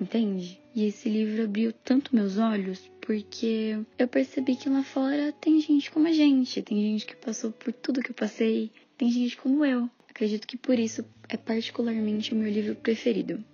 entende? 0.00 0.60
E 0.74 0.86
esse 0.86 1.08
livro 1.08 1.44
abriu 1.44 1.72
tanto 1.72 2.14
meus 2.14 2.38
olhos 2.38 2.90
porque 3.00 3.78
eu 3.98 4.06
percebi 4.06 4.54
que 4.54 4.68
lá 4.68 4.82
fora 4.82 5.32
tem 5.32 5.60
gente 5.60 5.90
como 5.90 6.06
a 6.06 6.12
gente, 6.12 6.62
tem 6.62 6.80
gente 6.80 7.06
que 7.06 7.16
passou 7.16 7.50
por 7.50 7.72
tudo 7.72 8.02
que 8.02 8.10
eu 8.10 8.14
passei, 8.14 8.70
tem 8.96 9.10
gente 9.10 9.36
como 9.36 9.64
eu. 9.64 9.90
Acredito 10.08 10.46
que 10.46 10.56
por 10.56 10.78
isso 10.78 11.04
é 11.28 11.36
particularmente 11.36 12.32
o 12.32 12.36
meu 12.36 12.50
livro 12.50 12.74
preferido. 12.74 13.44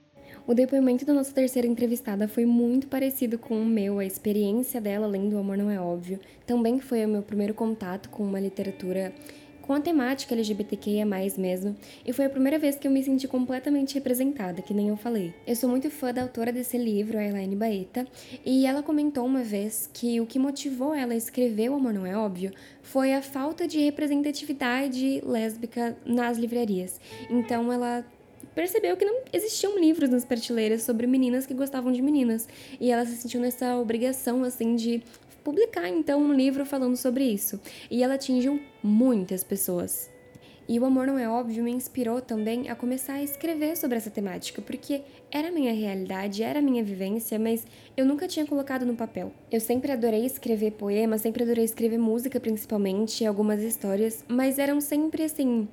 O 0.47 0.53
depoimento 0.53 1.07
da 1.07 1.15
nossa 1.15 1.33
terceira 1.33 1.67
entrevistada 1.67 2.29
foi 2.29 2.45
muito 2.45 2.87
parecido 2.87 3.39
com 3.39 3.63
o 3.63 3.65
meu, 3.65 3.99
a 3.99 4.05
experiência 4.05 4.79
dela 4.79 5.07
lendo 5.07 5.37
O 5.37 5.39
Amor 5.39 5.57
Não 5.57 5.71
É 5.71 5.81
Óbvio. 5.81 6.21
Também 6.47 6.79
foi 6.81 7.03
o 7.03 7.09
meu 7.09 7.23
primeiro 7.23 7.55
contato 7.55 8.11
com 8.11 8.23
uma 8.23 8.39
literatura 8.39 9.15
com 9.63 9.73
a 9.73 9.81
temática 9.81 10.35
LGBTQIA+, 10.35 11.07
mesmo, 11.39 11.75
e 12.05 12.13
foi 12.13 12.27
a 12.27 12.29
primeira 12.29 12.59
vez 12.59 12.77
que 12.77 12.87
eu 12.87 12.91
me 12.91 13.03
senti 13.03 13.27
completamente 13.27 13.95
representada, 13.95 14.61
que 14.61 14.75
nem 14.75 14.89
eu 14.89 14.97
falei. 14.99 15.33
Eu 15.47 15.57
sou 15.57 15.71
muito 15.71 15.91
fã 15.91 16.13
da 16.13 16.21
autora 16.21 16.53
desse 16.53 16.77
livro, 16.77 17.17
a 17.17 17.25
Elaine 17.25 17.57
Baeta, 17.57 18.07
e 18.45 18.67
ela 18.67 18.83
comentou 18.83 19.25
uma 19.25 19.43
vez 19.43 19.89
que 19.95 20.21
o 20.21 20.27
que 20.27 20.39
motivou 20.39 20.95
ela 20.95 21.15
a 21.15 21.17
escrever 21.17 21.71
O 21.71 21.77
Amor 21.77 21.95
Não 21.95 22.05
É 22.05 22.15
Óbvio 22.15 22.53
foi 22.83 23.15
a 23.15 23.23
falta 23.23 23.67
de 23.67 23.79
representatividade 23.79 25.23
lésbica 25.25 25.97
nas 26.05 26.37
livrarias. 26.37 27.01
Então 27.31 27.73
ela 27.73 28.05
percebeu 28.55 28.97
que 28.97 29.05
não 29.05 29.23
existiam 29.33 29.79
livros 29.79 30.11
nas 30.11 30.25
prateleiras 30.25 30.83
sobre 30.83 31.07
meninas 31.07 31.47
que 31.47 31.55
gostavam 31.55 31.93
de 31.93 32.03
meninas. 32.03 32.49
E 32.81 32.91
ela 32.91 33.05
se 33.05 33.17
sentiu 33.17 33.41
nessa 33.41 33.77
obrigação, 33.77 34.45
assim, 34.45 34.77
de 34.77 35.03
publicar 35.43 35.89
então 35.89 36.21
um 36.21 36.33
livro 36.33 36.65
falando 36.65 36.97
sobre 36.97 37.25
isso. 37.25 37.61
E 37.91 38.03
ela 38.03 38.15
atingiu 38.15 38.61
muitas 38.83 39.45
pessoas. 39.45 40.11
E 40.67 40.81
o 40.81 40.85
Amor 40.87 41.07
Não 41.07 41.19
É 41.19 41.29
Óbvio 41.29 41.63
me 41.63 41.71
inspirou 41.71 42.23
também 42.23 42.71
a 42.71 42.75
começar 42.75 43.15
a 43.15 43.23
escrever 43.23 43.77
sobre 43.77 43.99
essa 43.99 44.09
temática, 44.11 44.63
porque 44.63 45.03
era 45.31 45.51
minha 45.51 45.75
realidade, 45.75 46.43
era 46.43 46.63
minha 46.63 46.83
vivência, 46.83 47.39
mas 47.39 47.67
eu 47.95 48.07
nunca 48.07 48.27
tinha 48.27 48.47
colocado 48.47 48.87
no 48.87 48.97
papel. 48.97 49.31
Eu 49.53 49.61
sempre 49.61 49.93
adorei 49.93 50.25
escrever 50.25 50.73
poemas, 50.73 51.21
sempre 51.21 51.43
adorei 51.43 51.65
escrever 51.65 51.99
música, 51.99 52.41
principalmente, 52.41 53.27
algumas 53.27 53.61
histórias, 53.63 54.25
mas 54.27 54.59
eram 54.59 54.81
sempre 54.81 55.25
assim, 55.25 55.69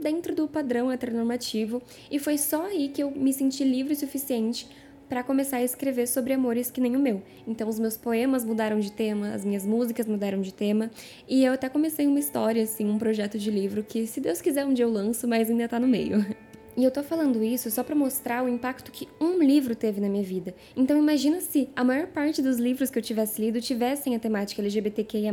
dentro 0.00 0.34
do 0.34 0.48
padrão 0.48 0.90
heteronormativo, 0.90 1.82
e 2.10 2.18
foi 2.18 2.38
só 2.38 2.66
aí 2.66 2.88
que 2.88 3.02
eu 3.02 3.10
me 3.10 3.32
senti 3.32 3.64
livre 3.64 3.92
o 3.92 3.96
suficiente 3.96 4.68
para 5.08 5.22
começar 5.22 5.56
a 5.56 5.64
escrever 5.64 6.06
sobre 6.06 6.34
amores 6.34 6.70
que 6.70 6.80
nem 6.80 6.94
o 6.94 6.98
meu. 6.98 7.22
Então 7.46 7.68
os 7.68 7.78
meus 7.78 7.96
poemas 7.96 8.44
mudaram 8.44 8.78
de 8.78 8.92
tema, 8.92 9.32
as 9.32 9.44
minhas 9.44 9.64
músicas 9.64 10.06
mudaram 10.06 10.40
de 10.40 10.52
tema, 10.52 10.90
e 11.26 11.44
eu 11.44 11.52
até 11.52 11.68
comecei 11.68 12.06
uma 12.06 12.18
história 12.18 12.62
assim, 12.62 12.88
um 12.88 12.98
projeto 12.98 13.38
de 13.38 13.50
livro 13.50 13.82
que 13.82 14.06
se 14.06 14.20
Deus 14.20 14.40
quiser 14.40 14.66
um 14.66 14.74
dia 14.74 14.84
eu 14.84 14.92
lanço, 14.92 15.26
mas 15.26 15.50
ainda 15.50 15.68
tá 15.68 15.80
no 15.80 15.88
meio. 15.88 16.24
E 16.78 16.84
eu 16.84 16.92
tô 16.92 17.02
falando 17.02 17.42
isso 17.42 17.68
só 17.72 17.82
para 17.82 17.96
mostrar 17.96 18.44
o 18.44 18.48
impacto 18.48 18.92
que 18.92 19.08
um 19.20 19.42
livro 19.42 19.74
teve 19.74 20.00
na 20.00 20.08
minha 20.08 20.22
vida. 20.22 20.54
Então 20.76 20.96
imagina 20.96 21.40
se 21.40 21.68
a 21.74 21.82
maior 21.82 22.06
parte 22.06 22.40
dos 22.40 22.56
livros 22.58 22.88
que 22.88 22.96
eu 22.96 23.02
tivesse 23.02 23.40
lido 23.42 23.60
tivessem 23.60 24.14
a 24.14 24.18
temática 24.20 24.62
LGBTQIA+. 24.62 25.32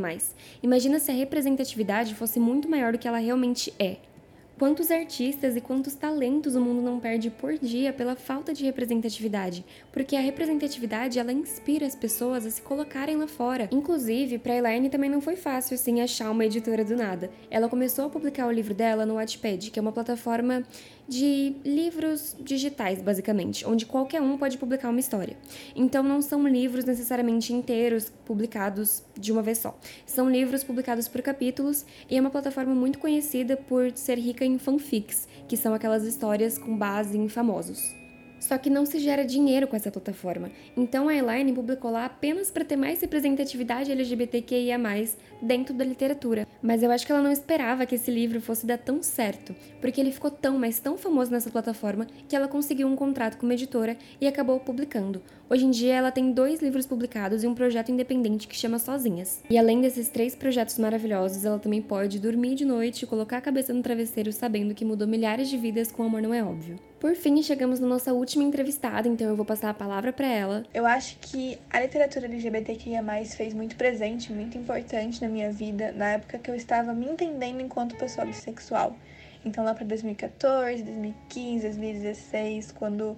Imagina 0.63 0.97
se 0.97 1.11
a 1.11 1.13
representatividade 1.13 2.15
fosse 2.15 2.39
muito 2.39 2.67
maior 2.67 2.93
do 2.93 2.97
que 2.97 3.07
ela 3.07 3.19
realmente 3.19 3.71
é. 3.77 3.97
Quantos 4.57 4.89
artistas 4.89 5.57
e 5.57 5.59
quantos 5.59 5.95
talentos 5.95 6.55
o 6.55 6.61
mundo 6.61 6.81
não 6.81 6.97
perde 6.97 7.29
por 7.29 7.57
dia 7.57 7.91
pela 7.91 8.15
falta 8.15 8.53
de 8.53 8.63
representatividade? 8.63 9.65
Porque 9.91 10.15
a 10.15 10.21
representatividade 10.21 11.19
ela 11.19 11.33
inspira 11.33 11.85
as 11.85 11.93
pessoas 11.93 12.45
a 12.45 12.49
se 12.49 12.61
colocarem 12.61 13.17
lá 13.17 13.27
fora. 13.27 13.67
Inclusive, 13.69 14.39
para 14.39 14.55
Elaine 14.55 14.89
também 14.89 15.09
não 15.09 15.19
foi 15.19 15.35
fácil 15.35 15.75
assim 15.75 15.99
achar 15.99 16.31
uma 16.31 16.45
editora 16.45 16.85
do 16.85 16.95
nada. 16.95 17.29
Ela 17.51 17.67
começou 17.67 18.05
a 18.05 18.09
publicar 18.09 18.47
o 18.47 18.51
livro 18.51 18.73
dela 18.73 19.05
no 19.05 19.15
Wattpad, 19.15 19.71
que 19.71 19.77
é 19.77 19.81
uma 19.81 19.91
plataforma 19.91 20.63
de 21.07 21.55
livros 21.63 22.35
digitais, 22.39 23.01
basicamente, 23.01 23.65
onde 23.65 23.85
qualquer 23.85 24.21
um 24.21 24.37
pode 24.37 24.57
publicar 24.57 24.89
uma 24.89 24.99
história. 24.99 25.37
Então 25.75 26.03
não 26.03 26.21
são 26.21 26.47
livros 26.47 26.85
necessariamente 26.85 27.53
inteiros 27.53 28.11
publicados 28.25 29.03
de 29.17 29.31
uma 29.31 29.41
vez 29.41 29.59
só. 29.59 29.77
São 30.05 30.29
livros 30.29 30.63
publicados 30.63 31.07
por 31.07 31.21
capítulos 31.21 31.85
e 32.09 32.17
é 32.17 32.21
uma 32.21 32.29
plataforma 32.29 32.73
muito 32.73 32.99
conhecida 32.99 33.55
por 33.55 33.91
ser 33.95 34.17
rica 34.17 34.45
em 34.45 34.57
fanfics, 34.57 35.27
que 35.47 35.57
são 35.57 35.73
aquelas 35.73 36.03
histórias 36.03 36.57
com 36.57 36.75
base 36.77 37.17
em 37.17 37.29
famosos. 37.29 38.04
Só 38.45 38.59
que 38.59 38.69
não 38.69 38.85
se 38.85 38.99
gera 38.99 39.25
dinheiro 39.25 39.67
com 39.67 39.75
essa 39.75 39.89
plataforma. 39.89 40.51
Então 40.77 41.07
a 41.07 41.15
Elaine 41.15 41.51
publicou 41.51 41.89
lá 41.89 42.05
apenas 42.05 42.51
para 42.51 42.63
ter 42.63 42.75
mais 42.75 43.01
representatividade 43.01 43.91
LGBTQIA+, 43.91 44.77
dentro 45.41 45.73
da 45.73 45.83
literatura. 45.83 46.47
Mas 46.61 46.83
eu 46.83 46.91
acho 46.91 47.07
que 47.07 47.11
ela 47.11 47.23
não 47.23 47.31
esperava 47.31 47.87
que 47.87 47.95
esse 47.95 48.11
livro 48.11 48.39
fosse 48.39 48.63
dar 48.67 48.77
tão 48.77 49.01
certo, 49.01 49.55
porque 49.81 49.99
ele 49.99 50.11
ficou 50.11 50.29
tão, 50.29 50.59
mas 50.59 50.77
tão 50.77 50.95
famoso 50.95 51.31
nessa 51.31 51.49
plataforma 51.49 52.05
que 52.29 52.35
ela 52.35 52.47
conseguiu 52.47 52.87
um 52.87 52.95
contrato 52.95 53.35
com 53.37 53.47
uma 53.47 53.55
editora 53.55 53.97
e 54.21 54.27
acabou 54.27 54.59
publicando. 54.59 55.23
Hoje 55.49 55.65
em 55.65 55.71
dia 55.71 55.95
ela 55.95 56.11
tem 56.11 56.31
dois 56.31 56.61
livros 56.61 56.85
publicados 56.85 57.43
e 57.43 57.47
um 57.47 57.55
projeto 57.55 57.91
independente 57.91 58.47
que 58.47 58.55
chama 58.55 58.77
Sozinhas. 58.77 59.41
E 59.49 59.57
além 59.57 59.81
desses 59.81 60.07
três 60.07 60.35
projetos 60.35 60.77
maravilhosos, 60.77 61.45
ela 61.45 61.57
também 61.57 61.81
pode 61.81 62.19
dormir 62.19 62.53
de 62.53 62.65
noite 62.65 63.03
e 63.03 63.07
colocar 63.07 63.37
a 63.37 63.41
cabeça 63.41 63.73
no 63.73 63.81
travesseiro 63.81 64.31
sabendo 64.31 64.75
que 64.75 64.85
mudou 64.85 65.07
milhares 65.07 65.49
de 65.49 65.57
vidas 65.57 65.91
com 65.91 66.03
Amor 66.03 66.21
Não 66.21 66.33
É 66.33 66.43
Óbvio. 66.43 66.77
Por 66.99 67.13
fim, 67.15 67.41
chegamos 67.43 67.79
na 67.79 67.87
nossa 67.87 68.13
última 68.13 68.43
entrevistada, 68.43 69.07
então 69.07 69.27
eu 69.27 69.35
vou 69.35 69.45
passar 69.45 69.69
a 69.69 69.73
palavra 69.73 70.13
para 70.13 70.27
ela. 70.27 70.63
Eu 70.73 70.85
acho 70.85 71.17
que 71.19 71.59
a 71.69 71.79
literatura 71.81 72.25
LGBTQIA+, 72.25 73.03
fez 73.25 73.53
muito 73.53 73.75
presente, 73.75 74.31
muito 74.31 74.57
importante 74.57 75.21
na 75.21 75.27
minha 75.27 75.51
vida, 75.51 75.91
na 75.91 76.13
época 76.13 76.39
que 76.39 76.49
eu 76.49 76.55
estava 76.55 76.93
me 76.93 77.05
entendendo 77.05 77.61
enquanto 77.61 77.95
pessoa 77.97 78.25
bissexual. 78.25 78.95
Então 79.43 79.63
lá 79.63 79.75
para 79.75 79.85
2014, 79.85 80.83
2015, 80.83 81.63
2016, 81.63 82.71
quando 82.71 83.17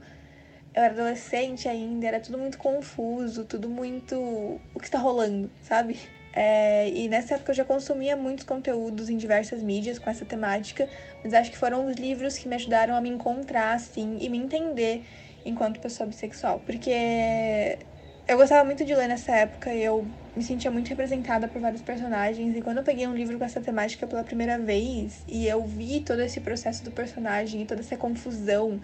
eu 0.75 0.83
era 0.83 0.93
adolescente 0.93 1.69
ainda, 1.69 2.07
era 2.07 2.19
tudo 2.19 2.37
muito 2.37 2.57
confuso, 2.57 3.45
tudo 3.45 3.69
muito 3.69 4.15
o 4.15 4.79
que 4.79 4.85
está 4.85 4.97
rolando, 4.97 5.49
sabe? 5.61 5.97
É, 6.39 6.87
e 6.89 7.09
nessa 7.09 7.33
época 7.33 7.51
eu 7.51 7.55
já 7.55 7.65
consumia 7.65 8.15
muitos 8.15 8.45
conteúdos 8.45 9.09
em 9.09 9.17
diversas 9.17 9.63
mídias 9.63 9.97
com 9.97 10.07
essa 10.07 10.23
temática, 10.23 10.87
mas 11.23 11.33
acho 11.33 11.49
que 11.49 11.57
foram 11.57 11.87
os 11.87 11.95
livros 11.95 12.37
que 12.37 12.47
me 12.47 12.53
ajudaram 12.53 12.95
a 12.95 13.01
me 13.01 13.09
encontrar, 13.09 13.73
assim, 13.73 14.19
e 14.21 14.29
me 14.29 14.37
entender 14.37 15.03
enquanto 15.43 15.79
pessoa 15.79 16.05
bissexual. 16.05 16.59
Porque 16.59 17.79
eu 18.27 18.37
gostava 18.37 18.63
muito 18.63 18.85
de 18.85 18.93
ler 18.93 19.07
nessa 19.07 19.31
época 19.35 19.73
e 19.73 19.83
eu 19.83 20.05
me 20.35 20.43
sentia 20.43 20.69
muito 20.69 20.89
representada 20.89 21.47
por 21.47 21.59
vários 21.59 21.81
personagens. 21.81 22.55
E 22.55 22.61
quando 22.61 22.77
eu 22.77 22.83
peguei 22.83 23.07
um 23.07 23.15
livro 23.15 23.39
com 23.39 23.43
essa 23.43 23.59
temática 23.59 24.05
pela 24.05 24.23
primeira 24.23 24.59
vez 24.59 25.23
e 25.27 25.47
eu 25.47 25.65
vi 25.65 26.01
todo 26.01 26.21
esse 26.21 26.39
processo 26.39 26.83
do 26.83 26.91
personagem 26.91 27.63
e 27.63 27.65
toda 27.65 27.81
essa 27.81 27.97
confusão 27.97 28.79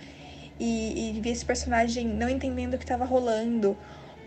e, 0.59 1.17
e 1.17 1.21
vi 1.21 1.29
esse 1.29 1.45
personagem 1.45 2.07
não 2.07 2.27
entendendo 2.29 2.73
o 2.73 2.77
que 2.79 2.83
estava 2.83 3.05
rolando 3.05 3.77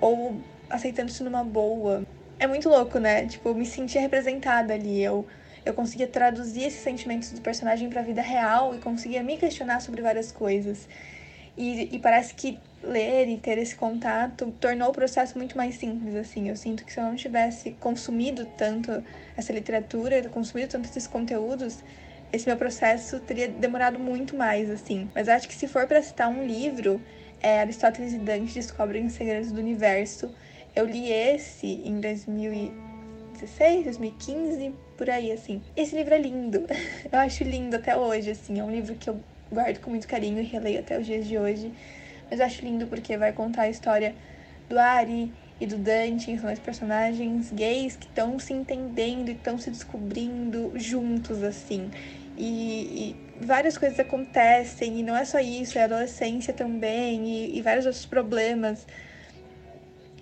ou 0.00 0.40
aceitando 0.71 1.11
isso 1.11 1.25
numa 1.25 1.42
boa 1.42 2.06
é 2.38 2.47
muito 2.47 2.69
louco, 2.69 2.99
né? 2.99 3.26
Tipo, 3.26 3.50
eu 3.50 3.55
me 3.55 3.66
sentia 3.66 4.00
representada 4.00 4.75
ali. 4.75 5.02
Eu, 5.02 5.26
eu 5.64 5.75
conseguia 5.75 6.07
traduzir 6.07 6.64
esses 6.64 6.81
sentimentos 6.81 7.33
do 7.33 7.40
personagem 7.40 7.88
para 7.88 8.00
a 8.00 8.05
vida 8.05 8.23
real 8.23 8.75
e 8.75 8.78
conseguia 8.78 9.23
me 9.23 9.37
questionar 9.37 9.81
sobre 9.81 10.02
várias 10.02 10.31
coisas. 10.31 10.88
E, 11.57 11.95
e, 11.97 11.99
parece 11.99 12.35
que 12.35 12.59
ler 12.83 13.28
e 13.28 13.38
ter 13.38 13.57
esse 13.57 13.75
contato 13.75 14.55
tornou 14.61 14.91
o 14.91 14.93
processo 14.93 15.39
muito 15.39 15.56
mais 15.56 15.76
simples, 15.76 16.15
assim. 16.15 16.50
Eu 16.50 16.56
sinto 16.56 16.84
que 16.84 16.93
se 16.93 17.00
eu 17.00 17.04
não 17.04 17.17
tivesse 17.17 17.71
consumido 17.80 18.45
tanto 18.58 19.02
essa 19.37 19.52
literatura, 19.52 20.28
consumido 20.28 20.73
tanto 20.73 20.84
esses 20.87 21.06
conteúdos, 21.06 21.82
esse 22.30 22.47
meu 22.47 22.58
processo 22.58 23.21
teria 23.21 23.49
demorado 23.49 23.99
muito 23.99 24.37
mais, 24.37 24.71
assim. 24.71 25.08
Mas 25.15 25.28
acho 25.30 25.49
que 25.49 25.54
se 25.54 25.67
for 25.67 25.87
para 25.87 26.02
citar 26.02 26.28
um 26.28 26.47
livro, 26.47 27.00
é 27.43 27.60
Aristóteles 27.60 28.13
e 28.13 28.19
Dante 28.19 28.52
descobrem 28.52 29.06
os 29.06 29.15
segredos 29.15 29.50
do 29.50 29.58
universo 29.58 30.30
eu 30.76 30.84
li 30.84 31.10
esse 31.10 31.67
em 31.67 31.99
2016, 32.00 33.84
2015, 33.84 34.75
por 34.99 35.08
aí, 35.08 35.32
assim. 35.32 35.62
Esse 35.75 35.97
livro 35.97 36.12
é 36.15 36.19
lindo. 36.19 36.67
Eu 37.10 37.19
acho 37.19 37.43
lindo 37.45 37.75
até 37.76 37.97
hoje, 37.97 38.30
assim. 38.30 38.60
É 38.60 38.65
um 38.65 38.71
livro 38.71 38.95
que 38.95 39.08
eu 39.08 39.19
guardo 39.50 39.80
com 39.80 39.91
muito 39.91 40.06
carinho 40.06 40.39
e 40.39 40.43
releio 40.43 40.80
até 40.80 40.99
os 40.99 41.06
dias 41.06 41.26
de 41.26 41.39
hoje. 41.39 41.73
Mas 42.30 42.41
eu 42.41 42.47
acho 42.47 42.62
lindo 42.62 42.86
porque 42.86 43.17
vai 43.17 43.32
contar 43.32 43.62
a 43.62 43.71
história 43.71 44.15
do 44.69 44.78
Ari 44.78 45.32
e 45.60 45.67
do 45.67 45.78
Dante, 45.78 46.36
são 46.36 46.47
dois 46.47 46.58
personagens 46.58 47.50
gays 47.52 47.97
que 47.97 48.06
estão 48.06 48.39
se 48.39 48.52
entendendo 48.52 49.30
e 49.30 49.32
estão 49.32 49.56
se 49.58 49.71
descobrindo 49.71 50.73
juntos, 50.75 51.43
assim. 51.43 51.91
E, 52.36 53.15
e, 53.41 53.45
várias 53.47 53.78
coisas 53.78 53.99
acontecem, 53.99 54.99
e 54.99 55.02
não 55.02 55.17
é 55.17 55.25
só 55.25 55.39
isso, 55.39 55.78
é 55.78 55.84
adolescência 55.84 56.52
também, 56.52 57.25
e, 57.26 57.58
e 57.58 57.62
vários 57.62 57.86
outros 57.86 58.04
problemas 58.04 58.86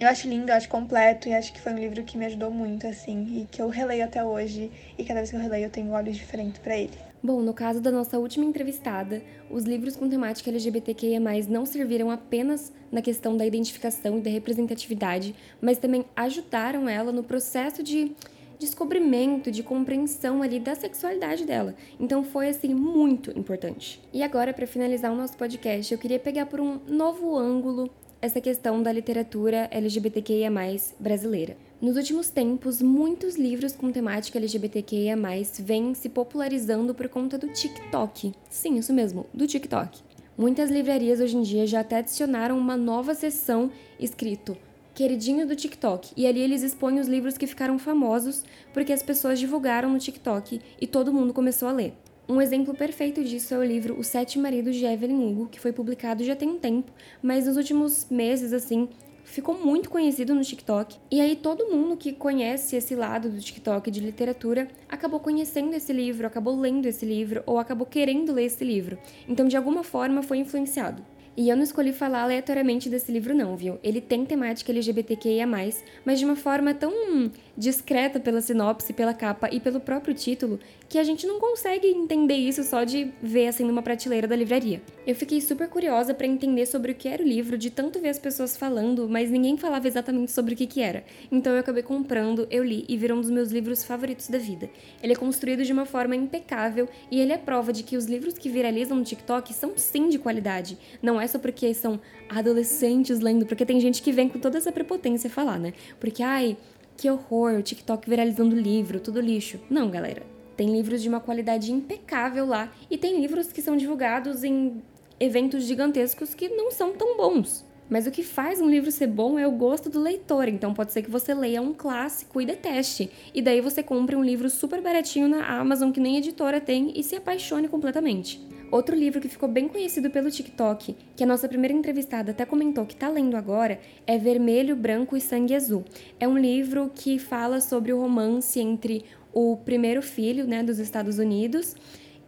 eu 0.00 0.08
acho 0.08 0.28
lindo, 0.28 0.50
eu 0.50 0.56
acho 0.56 0.68
completo 0.68 1.28
e 1.28 1.34
acho 1.34 1.52
que 1.52 1.60
foi 1.60 1.72
um 1.72 1.78
livro 1.78 2.02
que 2.02 2.18
me 2.18 2.26
ajudou 2.26 2.50
muito, 2.50 2.86
assim, 2.86 3.42
e 3.42 3.48
que 3.50 3.62
eu 3.62 3.68
releio 3.68 4.04
até 4.04 4.24
hoje. 4.24 4.70
E 4.98 5.04
cada 5.04 5.20
vez 5.20 5.30
que 5.30 5.36
eu 5.36 5.40
releio, 5.40 5.64
eu 5.64 5.70
tenho 5.70 5.90
olhos 5.92 6.16
diferentes 6.16 6.58
para 6.58 6.76
ele. 6.76 6.92
Bom, 7.22 7.40
no 7.40 7.54
caso 7.54 7.80
da 7.80 7.90
nossa 7.90 8.18
última 8.18 8.44
entrevistada, 8.44 9.22
os 9.48 9.64
livros 9.64 9.96
com 9.96 10.08
temática 10.08 10.50
LGBTQIA+, 10.50 11.20
não 11.48 11.64
serviram 11.64 12.10
apenas 12.10 12.72
na 12.92 13.00
questão 13.00 13.36
da 13.36 13.46
identificação 13.46 14.18
e 14.18 14.20
da 14.20 14.30
representatividade, 14.30 15.34
mas 15.60 15.78
também 15.78 16.04
ajudaram 16.14 16.88
ela 16.88 17.12
no 17.12 17.22
processo 17.22 17.82
de 17.82 18.12
descobrimento, 18.58 19.50
de 19.50 19.62
compreensão 19.62 20.42
ali 20.42 20.60
da 20.60 20.74
sexualidade 20.74 21.44
dela. 21.44 21.74
Então 21.98 22.24
foi 22.24 22.48
assim 22.48 22.74
muito 22.74 23.30
importante. 23.38 24.02
E 24.12 24.22
agora 24.22 24.52
para 24.52 24.66
finalizar 24.66 25.12
o 25.12 25.16
nosso 25.16 25.36
podcast, 25.36 25.92
eu 25.92 25.98
queria 25.98 26.18
pegar 26.18 26.46
por 26.46 26.60
um 26.60 26.78
novo 26.86 27.36
ângulo 27.36 27.90
essa 28.24 28.40
questão 28.40 28.82
da 28.82 28.90
literatura 28.90 29.68
LGBTQIA+ 29.70 30.50
brasileira. 30.98 31.58
Nos 31.78 31.98
últimos 31.98 32.30
tempos, 32.30 32.80
muitos 32.80 33.36
livros 33.36 33.72
com 33.72 33.92
temática 33.92 34.38
LGBTQIA+, 34.38 35.14
vêm 35.58 35.92
se 35.92 36.08
popularizando 36.08 36.94
por 36.94 37.06
conta 37.10 37.36
do 37.36 37.48
TikTok. 37.48 38.32
Sim, 38.48 38.76
isso 38.76 38.94
mesmo, 38.94 39.26
do 39.34 39.46
TikTok. 39.46 40.00
Muitas 40.38 40.70
livrarias 40.70 41.20
hoje 41.20 41.36
em 41.36 41.42
dia 41.42 41.66
já 41.66 41.80
até 41.80 41.98
adicionaram 41.98 42.58
uma 42.58 42.78
nova 42.78 43.14
seção 43.14 43.70
escrito 44.00 44.56
Queridinho 44.94 45.46
do 45.46 45.54
TikTok, 45.54 46.12
e 46.16 46.26
ali 46.26 46.40
eles 46.40 46.62
expõem 46.62 47.00
os 47.00 47.08
livros 47.08 47.36
que 47.36 47.46
ficaram 47.46 47.78
famosos 47.78 48.42
porque 48.72 48.92
as 48.92 49.02
pessoas 49.02 49.38
divulgaram 49.38 49.90
no 49.90 49.98
TikTok 49.98 50.60
e 50.80 50.86
todo 50.86 51.12
mundo 51.12 51.34
começou 51.34 51.68
a 51.68 51.72
ler. 51.72 51.94
Um 52.26 52.40
exemplo 52.40 52.72
perfeito 52.72 53.22
disso 53.22 53.52
é 53.52 53.58
o 53.58 53.64
livro 53.64 53.98
Os 53.98 54.06
Sete 54.06 54.38
Maridos 54.38 54.76
de 54.76 54.86
Evelyn 54.86 55.22
Hugo, 55.22 55.46
que 55.46 55.60
foi 55.60 55.72
publicado 55.72 56.24
já 56.24 56.34
tem 56.34 56.48
um 56.48 56.58
tempo, 56.58 56.90
mas 57.22 57.46
nos 57.46 57.58
últimos 57.58 58.06
meses, 58.10 58.54
assim, 58.54 58.88
ficou 59.24 59.58
muito 59.58 59.90
conhecido 59.90 60.34
no 60.34 60.42
TikTok. 60.42 60.96
E 61.10 61.20
aí 61.20 61.36
todo 61.36 61.66
mundo 61.66 61.98
que 61.98 62.14
conhece 62.14 62.76
esse 62.76 62.94
lado 62.94 63.28
do 63.28 63.38
TikTok 63.38 63.90
de 63.90 64.00
literatura 64.00 64.68
acabou 64.88 65.20
conhecendo 65.20 65.74
esse 65.74 65.92
livro, 65.92 66.26
acabou 66.26 66.58
lendo 66.58 66.86
esse 66.86 67.04
livro 67.04 67.42
ou 67.44 67.58
acabou 67.58 67.86
querendo 67.86 68.32
ler 68.32 68.44
esse 68.44 68.64
livro. 68.64 68.98
Então, 69.28 69.46
de 69.46 69.58
alguma 69.58 69.84
forma, 69.84 70.22
foi 70.22 70.38
influenciado. 70.38 71.04
E 71.36 71.48
eu 71.48 71.56
não 71.56 71.64
escolhi 71.64 71.92
falar 71.92 72.22
aleatoriamente 72.22 72.88
desse 72.88 73.12
livro, 73.12 73.34
não, 73.34 73.56
viu? 73.56 73.78
Ele 73.82 74.00
tem 74.00 74.24
temática 74.24 74.72
LGBTQIA, 74.72 75.46
mas 75.46 75.82
de 76.16 76.24
uma 76.24 76.36
forma 76.36 76.72
tão 76.72 77.30
discreta 77.56 78.18
pela 78.18 78.40
sinopse, 78.40 78.92
pela 78.92 79.14
capa 79.14 79.48
e 79.50 79.60
pelo 79.60 79.80
próprio 79.80 80.14
título, 80.14 80.58
que 80.88 80.98
a 80.98 81.04
gente 81.04 81.26
não 81.26 81.38
consegue 81.38 81.88
entender 81.88 82.34
isso 82.34 82.62
só 82.62 82.84
de 82.84 83.12
ver 83.22 83.48
assim 83.48 83.64
numa 83.64 83.82
prateleira 83.82 84.26
da 84.26 84.36
livraria. 84.36 84.82
Eu 85.06 85.14
fiquei 85.14 85.40
super 85.40 85.68
curiosa 85.68 86.14
para 86.14 86.26
entender 86.26 86.66
sobre 86.66 86.92
o 86.92 86.94
que 86.94 87.08
era 87.08 87.22
o 87.22 87.26
livro, 87.26 87.56
de 87.56 87.70
tanto 87.70 88.00
ver 88.00 88.10
as 88.10 88.18
pessoas 88.18 88.56
falando, 88.56 89.08
mas 89.08 89.30
ninguém 89.30 89.56
falava 89.56 89.88
exatamente 89.88 90.32
sobre 90.32 90.54
o 90.54 90.56
que 90.56 90.66
que 90.66 90.80
era. 90.80 91.04
Então 91.30 91.52
eu 91.52 91.60
acabei 91.60 91.82
comprando, 91.82 92.46
eu 92.50 92.64
li 92.64 92.84
e 92.88 92.96
virou 92.96 93.18
um 93.18 93.20
dos 93.20 93.30
meus 93.30 93.50
livros 93.50 93.84
favoritos 93.84 94.28
da 94.28 94.38
vida. 94.38 94.68
Ele 95.02 95.12
é 95.12 95.16
construído 95.16 95.64
de 95.64 95.72
uma 95.72 95.86
forma 95.86 96.14
impecável 96.16 96.88
e 97.10 97.20
ele 97.20 97.32
é 97.32 97.38
prova 97.38 97.72
de 97.72 97.82
que 97.82 97.96
os 97.96 98.06
livros 98.06 98.34
que 98.34 98.48
viralizam 98.48 98.96
no 98.96 99.04
TikTok 99.04 99.52
são 99.52 99.72
sim 99.76 100.08
de 100.08 100.18
qualidade. 100.18 100.78
Não 101.02 101.20
é 101.20 101.26
só 101.26 101.38
porque 101.38 101.72
são 101.74 102.00
adolescentes 102.28 103.20
lendo, 103.20 103.46
porque 103.46 103.66
tem 103.66 103.80
gente 103.80 104.02
que 104.02 104.12
vem 104.12 104.28
com 104.28 104.38
toda 104.38 104.58
essa 104.58 104.72
prepotência 104.72 105.30
falar, 105.30 105.58
né? 105.58 105.72
Porque 106.00 106.22
ai, 106.22 106.56
que 106.96 107.10
horror, 107.10 107.54
o 107.58 107.62
TikTok 107.62 108.08
viralizando 108.08 108.56
livro, 108.56 109.00
tudo 109.00 109.20
lixo. 109.20 109.60
Não, 109.68 109.90
galera. 109.90 110.22
Tem 110.56 110.70
livros 110.70 111.02
de 111.02 111.08
uma 111.08 111.20
qualidade 111.20 111.72
impecável 111.72 112.46
lá 112.46 112.72
e 112.90 112.96
tem 112.96 113.20
livros 113.20 113.52
que 113.52 113.60
são 113.60 113.76
divulgados 113.76 114.44
em 114.44 114.82
eventos 115.18 115.64
gigantescos 115.64 116.34
que 116.34 116.48
não 116.48 116.70
são 116.70 116.92
tão 116.92 117.16
bons. 117.16 117.64
Mas 117.88 118.06
o 118.06 118.10
que 118.10 118.22
faz 118.22 118.60
um 118.60 118.68
livro 118.68 118.90
ser 118.90 119.08
bom 119.08 119.38
é 119.38 119.46
o 119.46 119.52
gosto 119.52 119.90
do 119.90 120.00
leitor, 120.00 120.48
então 120.48 120.72
pode 120.72 120.92
ser 120.92 121.02
que 121.02 121.10
você 121.10 121.34
leia 121.34 121.60
um 121.60 121.74
clássico 121.74 122.40
e 122.40 122.46
deteste, 122.46 123.10
e 123.34 123.42
daí 123.42 123.60
você 123.60 123.82
compre 123.82 124.16
um 124.16 124.24
livro 124.24 124.48
super 124.48 124.80
baratinho 124.80 125.28
na 125.28 125.46
Amazon 125.58 125.90
que 125.90 126.00
nem 126.00 126.16
editora 126.16 126.60
tem 126.60 126.92
e 126.98 127.02
se 127.02 127.14
apaixone 127.14 127.68
completamente. 127.68 128.40
Outro 128.70 128.96
livro 128.96 129.20
que 129.20 129.28
ficou 129.28 129.48
bem 129.48 129.68
conhecido 129.68 130.10
pelo 130.10 130.30
TikTok, 130.30 130.96
que 131.16 131.22
a 131.22 131.26
nossa 131.26 131.48
primeira 131.48 131.74
entrevistada 131.74 132.32
até 132.32 132.44
comentou 132.44 132.84
que 132.84 132.94
está 132.94 133.08
lendo 133.08 133.36
agora, 133.36 133.78
é 134.06 134.18
Vermelho, 134.18 134.74
Branco 134.74 135.16
e 135.16 135.20
Sangue 135.20 135.54
Azul. 135.54 135.84
É 136.18 136.26
um 136.26 136.36
livro 136.36 136.90
que 136.94 137.18
fala 137.18 137.60
sobre 137.60 137.92
o 137.92 138.00
romance 138.00 138.58
entre 138.58 139.04
o 139.32 139.56
primeiro 139.58 140.02
filho 140.02 140.46
né, 140.46 140.62
dos 140.62 140.78
Estados 140.78 141.18
Unidos 141.18 141.76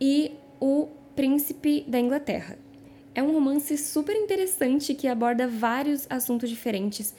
e 0.01 0.33
o 0.61 0.89
príncipe 1.15 1.85
da 1.89 1.99
Inglaterra. 1.99 2.59
É 3.15 3.23
um 3.23 3.33
romance 3.33 3.77
super 3.79 4.15
interessante 4.15 4.95
que 4.95 5.09
aborda 5.09 5.49
vários 5.49 6.07
assuntos 6.11 6.51
diferentes, 6.51 7.15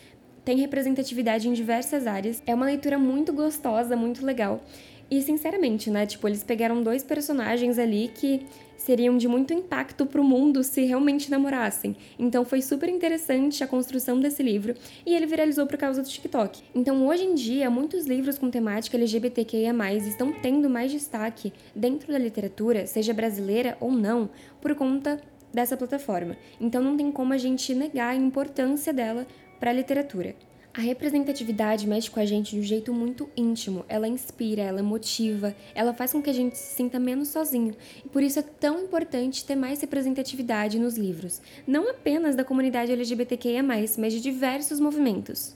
tem 0.47 0.55
representatividade 0.57 1.49
em 1.49 1.51
diversas 1.51 2.07
áreas, 2.07 2.41
é 2.47 2.55
uma 2.55 2.67
leitura 2.67 2.97
muito 2.97 3.33
gostosa, 3.33 3.97
muito 3.97 4.25
legal. 4.25 4.63
E 5.09 5.21
sinceramente, 5.21 5.89
né, 5.89 6.05
tipo, 6.05 6.27
eles 6.27 6.43
pegaram 6.43 6.83
dois 6.83 7.03
personagens 7.03 7.79
ali 7.79 8.11
que 8.13 8.45
seriam 8.77 9.17
de 9.17 9.27
muito 9.27 9.53
impacto 9.53 10.05
para 10.05 10.21
o 10.21 10.23
mundo 10.23 10.63
se 10.63 10.81
realmente 10.85 11.31
namorassem. 11.31 11.95
Então 12.17 12.45
foi 12.45 12.61
super 12.61 12.87
interessante 12.87 13.63
a 13.63 13.67
construção 13.67 14.19
desse 14.19 14.43
livro 14.43 14.75
e 15.05 15.15
ele 15.15 15.25
viralizou 15.25 15.65
por 15.65 15.77
causa 15.77 16.01
do 16.01 16.07
TikTok. 16.07 16.61
Então 16.73 17.05
hoje 17.07 17.23
em 17.23 17.33
dia, 17.33 17.69
muitos 17.69 18.05
livros 18.05 18.37
com 18.37 18.49
temática 18.49 18.95
LGBTQIA+ 18.95 19.73
estão 19.95 20.31
tendo 20.31 20.69
mais 20.69 20.91
destaque 20.91 21.51
dentro 21.75 22.11
da 22.11 22.19
literatura, 22.19 22.85
seja 22.85 23.13
brasileira 23.13 23.77
ou 23.79 23.91
não, 23.91 24.29
por 24.61 24.75
conta 24.75 25.19
dessa 25.53 25.75
plataforma. 25.75 26.37
Então 26.59 26.81
não 26.81 26.95
tem 26.95 27.11
como 27.11 27.33
a 27.33 27.37
gente 27.37 27.73
negar 27.73 28.09
a 28.09 28.15
importância 28.15 28.93
dela 28.93 29.25
para 29.59 29.71
a 29.71 29.73
literatura. 29.73 30.35
A 30.77 30.79
representatividade 30.79 31.87
mexe 31.87 32.07
com 32.07 32.19
a 32.19 32.25
gente 32.25 32.51
de 32.51 32.59
um 32.59 32.63
jeito 32.63 32.93
muito 32.93 33.27
íntimo. 33.35 33.83
Ela 33.89 34.07
inspira, 34.07 34.61
ela 34.61 34.83
motiva, 34.83 35.55
ela 35.73 35.91
faz 35.91 36.11
com 36.11 36.21
que 36.21 36.29
a 36.29 36.33
gente 36.33 36.55
se 36.55 36.75
sinta 36.75 36.99
menos 36.99 37.29
sozinho. 37.29 37.75
E 38.05 38.07
por 38.07 38.21
isso 38.21 38.37
é 38.37 38.43
tão 38.43 38.83
importante 38.83 39.43
ter 39.43 39.55
mais 39.55 39.81
representatividade 39.81 40.77
nos 40.77 40.95
livros, 40.95 41.41
não 41.65 41.89
apenas 41.89 42.35
da 42.35 42.43
comunidade 42.43 42.91
LGBTQIA, 42.91 43.63
mas 43.63 43.97
de 43.97 44.21
diversos 44.21 44.79
movimentos. 44.79 45.55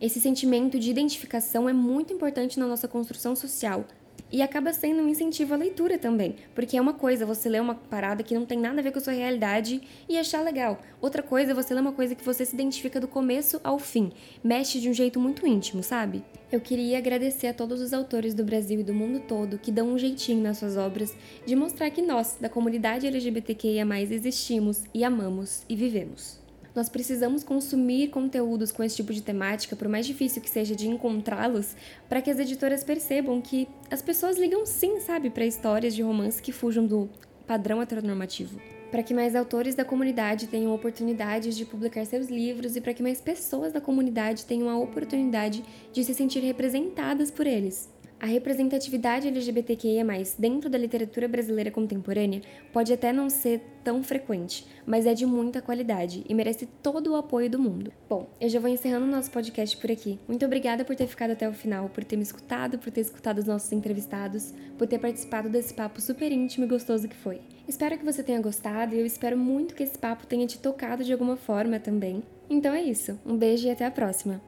Esse 0.00 0.20
sentimento 0.20 0.78
de 0.78 0.88
identificação 0.88 1.68
é 1.68 1.72
muito 1.72 2.12
importante 2.12 2.56
na 2.56 2.66
nossa 2.68 2.86
construção 2.86 3.34
social, 3.34 3.84
e 4.30 4.42
acaba 4.42 4.72
sendo 4.72 5.02
um 5.02 5.08
incentivo 5.08 5.54
à 5.54 5.56
leitura 5.56 5.98
também, 5.98 6.36
porque 6.54 6.76
é 6.76 6.80
uma 6.80 6.94
coisa 6.94 7.26
você 7.26 7.48
ler 7.48 7.60
uma 7.60 7.74
parada 7.74 8.22
que 8.22 8.34
não 8.34 8.46
tem 8.46 8.58
nada 8.58 8.80
a 8.80 8.82
ver 8.82 8.92
com 8.92 8.98
a 8.98 9.02
sua 9.02 9.12
realidade 9.12 9.82
e 10.08 10.18
achar 10.18 10.42
legal. 10.42 10.80
Outra 11.00 11.22
coisa 11.22 11.52
é 11.52 11.54
você 11.54 11.74
ler 11.74 11.80
uma 11.80 11.92
coisa 11.92 12.14
que 12.14 12.24
você 12.24 12.44
se 12.44 12.54
identifica 12.54 12.98
do 12.98 13.08
começo 13.08 13.60
ao 13.62 13.78
fim, 13.78 14.12
mexe 14.42 14.80
de 14.80 14.88
um 14.88 14.94
jeito 14.94 15.20
muito 15.20 15.46
íntimo, 15.46 15.82
sabe? 15.82 16.24
Eu 16.50 16.60
queria 16.60 16.98
agradecer 16.98 17.46
a 17.46 17.54
todos 17.54 17.80
os 17.80 17.92
autores 17.92 18.34
do 18.34 18.44
Brasil 18.44 18.80
e 18.80 18.84
do 18.84 18.92
mundo 18.92 19.20
todo 19.20 19.58
que 19.58 19.70
dão 19.70 19.92
um 19.92 19.98
jeitinho 19.98 20.42
nas 20.42 20.58
suas 20.58 20.76
obras 20.76 21.14
de 21.46 21.54
mostrar 21.54 21.90
que 21.90 22.02
nós, 22.02 22.36
da 22.40 22.48
comunidade 22.48 23.06
LGBTQIA+, 23.06 24.00
existimos 24.00 24.82
e 24.92 25.04
amamos 25.04 25.62
e 25.68 25.76
vivemos. 25.76 26.39
Nós 26.74 26.88
precisamos 26.88 27.42
consumir 27.42 28.08
conteúdos 28.08 28.70
com 28.70 28.82
esse 28.82 28.96
tipo 28.96 29.12
de 29.12 29.22
temática, 29.22 29.74
por 29.74 29.88
mais 29.88 30.06
difícil 30.06 30.40
que 30.40 30.48
seja 30.48 30.74
de 30.76 30.88
encontrá-los, 30.88 31.74
para 32.08 32.22
que 32.22 32.30
as 32.30 32.38
editoras 32.38 32.84
percebam 32.84 33.40
que 33.40 33.68
as 33.90 34.00
pessoas 34.00 34.38
ligam 34.38 34.64
sim, 34.64 35.00
sabe, 35.00 35.30
para 35.30 35.44
histórias 35.44 35.94
de 35.94 36.02
romance 36.02 36.40
que 36.40 36.52
fujam 36.52 36.86
do 36.86 37.08
padrão 37.46 37.82
heteronormativo. 37.82 38.60
Para 38.90 39.02
que 39.02 39.14
mais 39.14 39.36
autores 39.36 39.74
da 39.74 39.84
comunidade 39.84 40.48
tenham 40.48 40.74
oportunidades 40.74 41.56
de 41.56 41.64
publicar 41.64 42.04
seus 42.04 42.28
livros 42.28 42.76
e 42.76 42.80
para 42.80 42.94
que 42.94 43.02
mais 43.02 43.20
pessoas 43.20 43.72
da 43.72 43.80
comunidade 43.80 44.46
tenham 44.46 44.68
a 44.68 44.78
oportunidade 44.78 45.64
de 45.92 46.04
se 46.04 46.14
sentir 46.14 46.40
representadas 46.40 47.30
por 47.30 47.46
eles. 47.46 47.88
A 48.20 48.26
representatividade 48.26 49.28
LGBTQIA+, 49.28 50.04
dentro 50.38 50.68
da 50.68 50.76
literatura 50.76 51.26
brasileira 51.26 51.70
contemporânea 51.70 52.42
pode 52.70 52.92
até 52.92 53.14
não 53.14 53.30
ser 53.30 53.62
tão 53.82 54.02
frequente, 54.02 54.66
mas 54.84 55.06
é 55.06 55.14
de 55.14 55.24
muita 55.24 55.62
qualidade 55.62 56.22
e 56.28 56.34
merece 56.34 56.66
todo 56.66 57.12
o 57.12 57.16
apoio 57.16 57.48
do 57.48 57.58
mundo. 57.58 57.90
Bom, 58.06 58.28
eu 58.38 58.50
já 58.50 58.60
vou 58.60 58.68
encerrando 58.68 59.06
o 59.06 59.10
nosso 59.10 59.30
podcast 59.30 59.74
por 59.78 59.90
aqui. 59.90 60.18
Muito 60.28 60.44
obrigada 60.44 60.84
por 60.84 60.94
ter 60.94 61.06
ficado 61.06 61.30
até 61.30 61.48
o 61.48 61.54
final, 61.54 61.88
por 61.88 62.04
ter 62.04 62.16
me 62.16 62.22
escutado, 62.22 62.78
por 62.78 62.90
ter 62.90 63.00
escutado 63.00 63.38
os 63.38 63.46
nossos 63.46 63.72
entrevistados, 63.72 64.52
por 64.76 64.86
ter 64.86 64.98
participado 64.98 65.48
desse 65.48 65.72
papo 65.72 65.98
super 65.98 66.30
íntimo 66.30 66.66
e 66.66 66.68
gostoso 66.68 67.08
que 67.08 67.16
foi. 67.16 67.40
Espero 67.66 67.96
que 67.96 68.04
você 68.04 68.22
tenha 68.22 68.42
gostado 68.42 68.94
e 68.94 69.00
eu 69.00 69.06
espero 69.06 69.38
muito 69.38 69.74
que 69.74 69.82
esse 69.82 69.98
papo 69.98 70.26
tenha 70.26 70.46
te 70.46 70.58
tocado 70.58 71.02
de 71.02 71.12
alguma 71.12 71.38
forma 71.38 71.80
também. 71.80 72.22
Então 72.50 72.74
é 72.74 72.82
isso. 72.82 73.18
Um 73.24 73.38
beijo 73.38 73.66
e 73.66 73.70
até 73.70 73.86
a 73.86 73.90
próxima. 73.90 74.42